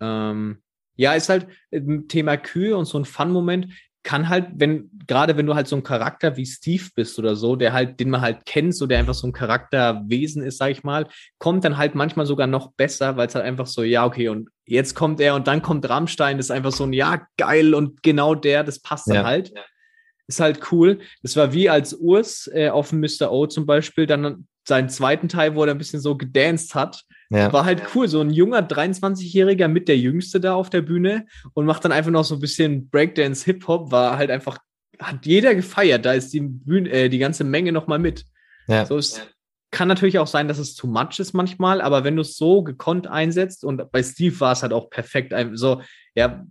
[0.00, 0.62] Ähm,
[0.96, 3.68] ja, ist halt ein Thema Kühe und so ein Fun-Moment
[4.02, 7.56] kann halt, wenn, gerade wenn du halt so ein Charakter wie Steve bist oder so,
[7.56, 10.82] der halt, den man halt kennt, so der einfach so ein Charakterwesen ist, sag ich
[10.84, 11.06] mal,
[11.38, 14.48] kommt dann halt manchmal sogar noch besser, weil es halt einfach so, ja, okay, und
[14.64, 18.02] jetzt kommt er und dann kommt Rammstein, das ist einfach so ein, ja, geil und
[18.02, 19.24] genau der, das passt dann Ja.
[19.24, 19.52] halt.
[20.28, 21.00] Ist halt cool.
[21.22, 23.32] Das war wie als Urs äh, auf dem Mr.
[23.32, 27.52] O zum Beispiel dann seinen zweiten Teil, wo er ein bisschen so gedanced hat, ja,
[27.52, 31.64] war halt cool, so ein junger 23-Jähriger mit der Jüngste da auf der Bühne und
[31.66, 34.58] macht dann einfach noch so ein bisschen Breakdance, Hip-Hop, war halt einfach,
[34.98, 38.24] hat jeder gefeiert, da ist die Bühne, äh, die ganze Menge nochmal mit.
[38.66, 39.20] ja, So es
[39.70, 42.62] kann natürlich auch sein, dass es too much ist manchmal, aber wenn du es so
[42.62, 45.80] gekonnt einsetzt und bei Steve war es halt auch perfekt, so,
[46.16, 46.44] ja,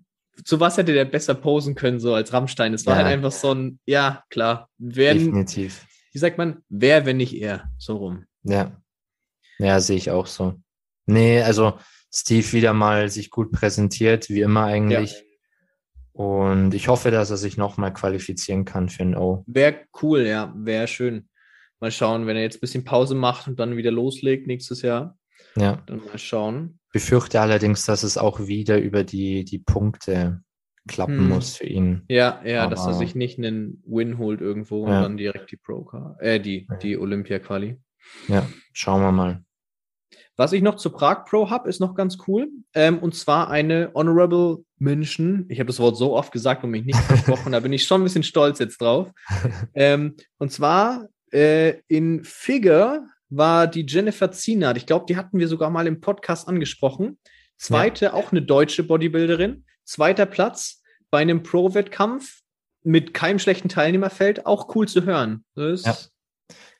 [0.45, 2.73] zu was hätte der besser posen können, so als Rammstein?
[2.73, 3.03] Es war Ja.
[3.03, 5.85] halt einfach so ein, ja, klar, wer, definitiv.
[6.13, 8.23] wie sagt man, wer, wenn nicht er, so rum.
[8.43, 8.71] Ja,
[9.57, 10.55] ja, sehe ich auch so.
[11.09, 11.77] Nee, also
[12.11, 15.23] Steve wieder mal sich gut präsentiert, wie immer eigentlich.
[16.11, 19.43] Und ich hoffe, dass er sich nochmal qualifizieren kann für ein O.
[19.47, 21.29] Wäre cool, ja, wäre schön.
[21.79, 25.17] Mal schauen, wenn er jetzt ein bisschen Pause macht und dann wieder loslegt nächstes Jahr,
[25.55, 25.81] Ja.
[25.85, 26.79] dann mal schauen.
[26.91, 30.41] Befürchte allerdings, dass es auch wieder über die, die Punkte
[30.87, 31.29] klappen Hm.
[31.29, 32.03] muss für ihn.
[32.09, 35.03] Ja, ja, dass er Aber- sich nicht einen Win holt irgendwo und Ja.
[35.03, 35.89] dann direkt die Pro
[36.19, 36.75] äh, die, Ja.
[36.77, 37.77] die Olympia-Quali.
[38.27, 39.43] Ja, schauen wir mal.
[40.39, 42.47] Was ich noch zu Prag Pro habe, ist noch ganz cool.
[42.73, 45.45] Ähm, und zwar eine Honorable Mention.
[45.49, 47.99] Ich habe das Wort so oft gesagt und mich nicht versprochen, da bin ich schon
[47.99, 49.11] ein bisschen stolz jetzt drauf.
[49.73, 54.77] Ähm, und zwar äh, in Figure war die Jennifer Zienert.
[54.77, 57.19] Ich glaube, die hatten wir sogar mal im Podcast angesprochen.
[57.57, 59.65] Zweite, auch eine deutsche Bodybuilderin.
[59.83, 60.81] Zweiter Platz
[61.11, 62.39] bei einem Pro-Wettkampf
[62.83, 64.45] mit keinem schlechten Teilnehmerfeld.
[64.45, 65.43] Auch cool zu hören.
[65.57, 65.97] Ja.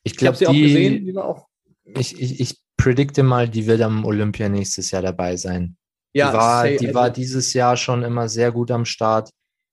[0.04, 1.06] Ich glaube, sie auch gesehen.
[1.06, 1.50] Die war auch.
[1.84, 5.76] ich, ich, ich predikte mal, die wird am Olympia nächstes Jahr dabei sein.
[6.14, 9.30] Ja, die war, die war dieses Jahr schon immer sehr gut am Start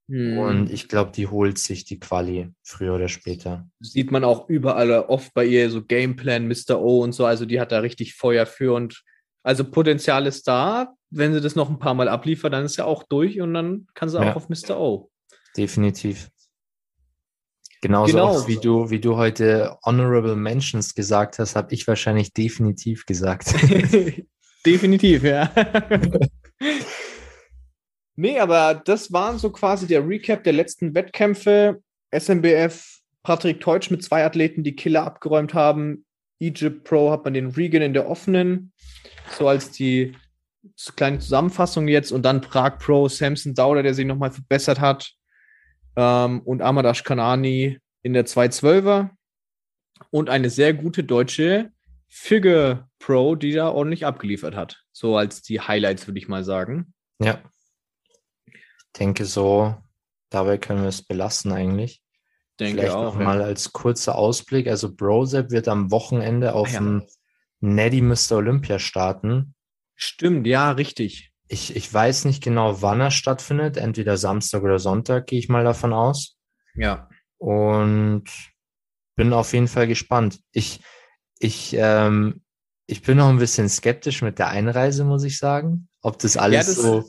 [0.09, 0.37] Hm.
[0.37, 3.67] und ich glaube, die holt sich die Quali früher oder später.
[3.81, 6.79] sieht man auch überall oft bei ihr so Gameplan, Mr.
[6.79, 7.25] O und so.
[7.25, 9.03] Also die hat da richtig Feuer für und
[9.43, 10.93] also Potenzial ist da.
[11.09, 13.87] Wenn sie das noch ein paar Mal abliefert, dann ist sie auch durch und dann
[13.95, 14.31] kann sie Ja.
[14.31, 14.79] auch auf Mr.
[14.79, 15.09] O.
[15.57, 16.29] Definitiv.
[17.81, 18.27] Genauso Genau.
[18.29, 23.53] auch wie du, wie du heute Honorable Mentions gesagt hast, habe ich wahrscheinlich definitiv gesagt.
[24.65, 25.49] Definitiv, ja.
[28.15, 31.81] nee, aber das waren so quasi der Recap der letzten Wettkämpfe.
[32.11, 36.05] SMBF, Patrick Teutsch mit zwei Athleten, die Killer abgeräumt haben.
[36.39, 38.71] Egypt Pro hat man den Regan in der offenen,
[39.37, 40.15] so als die
[40.95, 42.11] kleine Zusammenfassung jetzt.
[42.11, 45.13] Und dann Prag Pro, Samson Dauder, der sich nochmal verbessert hat.
[45.97, 49.09] Ähm, und Amadash Kanani in der 212er.
[50.11, 51.71] Und eine sehr gute deutsche
[52.07, 54.83] Figure Pro, die da ordentlich abgeliefert hat.
[54.93, 56.93] So als die Highlights, würde ich mal sagen.
[57.19, 57.41] Ja.
[58.45, 58.53] Ich
[58.99, 59.75] denke so,
[60.29, 62.01] dabei können wir es belassen eigentlich.
[62.59, 63.13] Denke Vielleicht auch.
[63.13, 63.25] noch ja.
[63.25, 64.67] mal als kurzer Ausblick.
[64.67, 66.79] Also Brosep wird am Wochenende auf Ah, ja.
[66.79, 67.07] dem
[67.59, 68.33] Neddy Mr.
[68.37, 69.55] Olympia starten.
[69.95, 71.31] Stimmt, ja, richtig.
[71.47, 73.77] Ich, ich weiß nicht genau, wann er stattfindet.
[73.77, 76.37] Entweder Samstag oder Sonntag, gehe ich mal davon aus.
[76.75, 77.09] Ja.
[77.37, 78.25] Und
[79.15, 80.39] bin auf jeden Fall gespannt.
[80.51, 80.81] Ich,
[81.39, 82.41] ich, ähm,
[82.85, 85.87] ich bin noch ein bisschen skeptisch mit der Einreise, muss ich sagen.
[86.01, 87.03] Ob das alles das so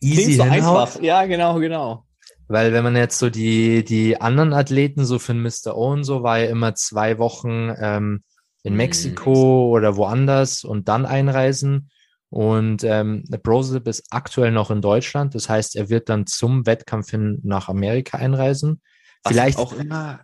[0.00, 0.88] easy so hinhaut.
[0.88, 1.02] einfach.
[1.02, 2.04] Ja, genau, genau.
[2.48, 5.74] Weil wenn man jetzt so die, die anderen Athleten, so für Mr.
[5.76, 8.22] Owen, so war ja immer zwei Wochen ähm,
[8.62, 8.76] in Mhm.
[8.78, 11.90] Mexiko oder woanders und dann einreisen.
[12.28, 15.34] Und ähm, Brosip ist aktuell noch in Deutschland.
[15.34, 18.82] Das heißt, er wird dann zum Wettkampf hin nach Amerika einreisen.
[19.22, 20.20] Was Vielleicht auch immer,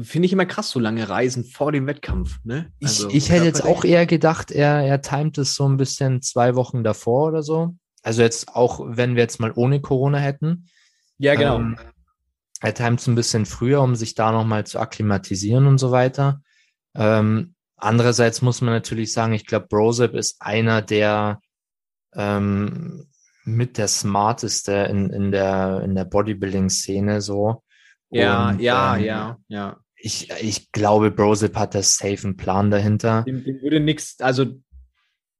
[0.00, 2.38] finde ich immer krass, so lange Reisen vor dem Wettkampf.
[2.44, 2.72] Ne?
[2.78, 6.54] Ich, ich hätte jetzt auch eher gedacht, er, er timet es so ein bisschen zwei
[6.54, 7.74] Wochen davor oder so.
[8.02, 10.66] Also jetzt auch, wenn wir jetzt mal ohne Corona hätten.
[11.18, 11.56] Ja, genau.
[11.56, 11.76] Ähm,
[12.60, 16.42] er timet es ein bisschen früher, um sich da nochmal zu akklimatisieren und so weiter.
[16.94, 21.40] Ähm, andererseits muss man natürlich sagen, ich glaube, Brosep ist einer der
[22.14, 23.06] ähm,
[23.44, 27.62] mit der smarteste in, in der, in der Bodybuilding-Szene so.
[28.10, 29.80] ja, Und, ja, ähm, ja, ja.
[29.96, 33.22] Ich, ich glaube, Brosip hat das safe einen Plan dahinter.
[33.22, 34.46] Dem, dem würde nichts, also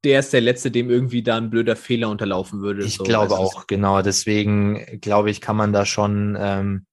[0.04, 2.84] der ist der Letzte, dem irgendwie da ein blöder Fehler unterlaufen würde.
[2.84, 3.04] Ich so.
[3.04, 4.02] glaube Also auch, genau.
[4.02, 6.86] Deswegen glaube ich, kann man da schon ähm,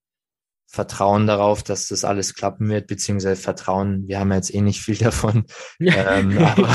[0.71, 4.07] vertrauen darauf, dass das alles klappen wird, beziehungsweise vertrauen.
[4.07, 5.45] Wir haben ja jetzt eh nicht viel davon.
[5.79, 6.69] ähm, aber,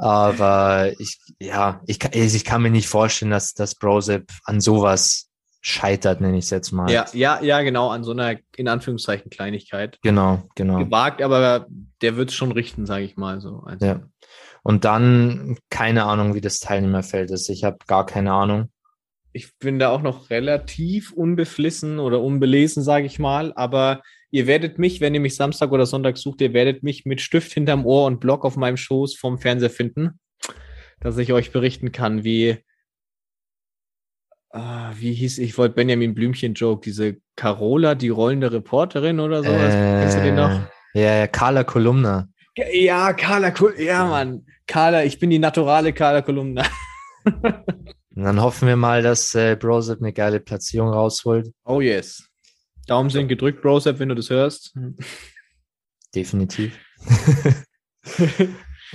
[0.00, 5.26] aber ich, ja, ich, kann- ich kann mir nicht vorstellen, dass das Brosep an sowas
[5.62, 6.90] scheitert, nenne ich es jetzt mal.
[6.90, 9.98] ja, ja, ja, genau, an so einer, in Anführungszeichen, Kleinigkeit.
[10.02, 10.78] Genau, genau.
[10.78, 11.66] Gewagt, aber
[12.00, 13.62] der wird es schon richten, sage ich mal so.
[13.66, 14.00] Also, Ja.
[14.62, 17.48] Und dann keine Ahnung, wie das Teilnehmerfeld ist.
[17.48, 18.70] Ich habe gar keine Ahnung.
[19.32, 24.78] Ich bin da auch noch relativ unbeflissen oder unbelesen, sage ich mal, aber ihr werdet
[24.78, 28.06] mich, wenn ihr mich Samstag oder Sonntag sucht, ihr werdet mich mit Stift hinterm Ohr
[28.06, 30.18] und Block auf meinem Schoß vom Fernseher finden,
[31.00, 32.58] dass ich euch berichten kann, wie,
[34.50, 39.74] ah, wie hieß, ich wollte Benjamin Blümchen-Joke, diese Carola, die rollende Reporterin oder sowas.
[39.74, 40.50] Kennst du den noch?
[40.50, 42.28] Äh, Ja, ja, Carla Kolumna.
[42.72, 44.44] Ja, Carla, ja, Mann.
[44.66, 46.64] Carla, ich bin die naturale Carla Kolumna.
[48.14, 51.52] Und dann hoffen wir mal, dass äh, Brosip eine geile Platzierung rausholt.
[51.64, 52.24] Oh yes.
[52.86, 54.74] Daumen sind gedrückt, Brosep, wenn du das hörst.
[56.14, 56.76] Definitiv.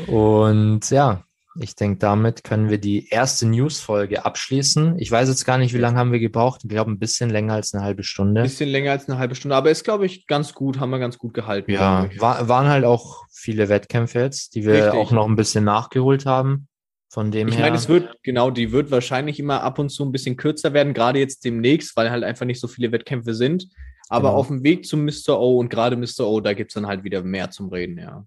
[0.07, 1.23] Und ja,
[1.57, 4.99] ich denke, damit können wir die erste News-Folge abschließen.
[4.99, 6.61] Ich weiß jetzt gar nicht, wie lange haben wir gebraucht.
[6.63, 8.41] Ich glaube, ein bisschen länger als eine halbe Stunde.
[8.41, 11.17] Bisschen länger als eine halbe Stunde, aber ist, glaube ich, ganz gut, haben wir ganz
[11.17, 11.71] gut gehalten.
[11.71, 14.93] Ja, war, waren halt auch viele Wettkämpfe jetzt, die wir Richtig.
[14.93, 16.67] auch noch ein bisschen nachgeholt haben.
[17.09, 17.65] Von dem Ich her.
[17.65, 20.93] meine, es wird, genau, die wird wahrscheinlich immer ab und zu ein bisschen kürzer werden,
[20.93, 23.67] gerade jetzt demnächst, weil halt einfach nicht so viele Wettkämpfe sind.
[24.09, 24.39] Aber Genau.
[24.39, 25.39] auf dem Weg zum Mr.
[25.39, 26.21] O und gerade Mr.
[26.27, 28.25] O, da gibt es dann halt wieder mehr zum Reden, ja.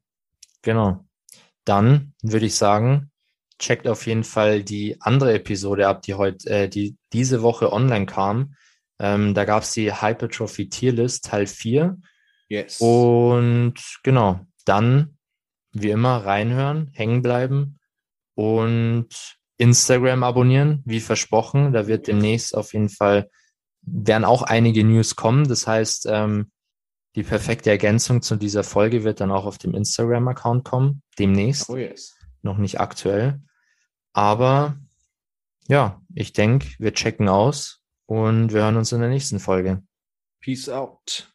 [0.62, 1.04] Genau.
[1.64, 3.10] Dann würde ich sagen,
[3.58, 8.06] checkt auf jeden Fall die andere Episode ab, die heute, äh, die diese Woche online
[8.06, 8.54] kam.
[8.98, 11.96] Ähm, da gab es die Hypertrophy Tierlist Teil 4.
[12.48, 12.80] Yes.
[12.80, 15.16] Und genau, dann
[15.72, 17.77] wie immer reinhören, hängen bleiben
[18.38, 19.08] und
[19.56, 21.72] Instagram abonnieren, wie versprochen.
[21.72, 23.28] Da wird demnächst auf jeden Fall,
[23.82, 25.48] werden auch einige News kommen.
[25.48, 26.52] Das heißt, ähm,
[27.16, 31.76] die perfekte Ergänzung zu dieser Folge wird dann auch auf dem Instagram-Account kommen, demnächst, oh
[31.76, 32.14] yes.
[32.42, 33.42] noch nicht aktuell.
[34.12, 34.78] Aber
[35.66, 39.82] ja, ich denke, wir checken aus und wir hören uns in der nächsten Folge.
[40.40, 41.28] Peace out.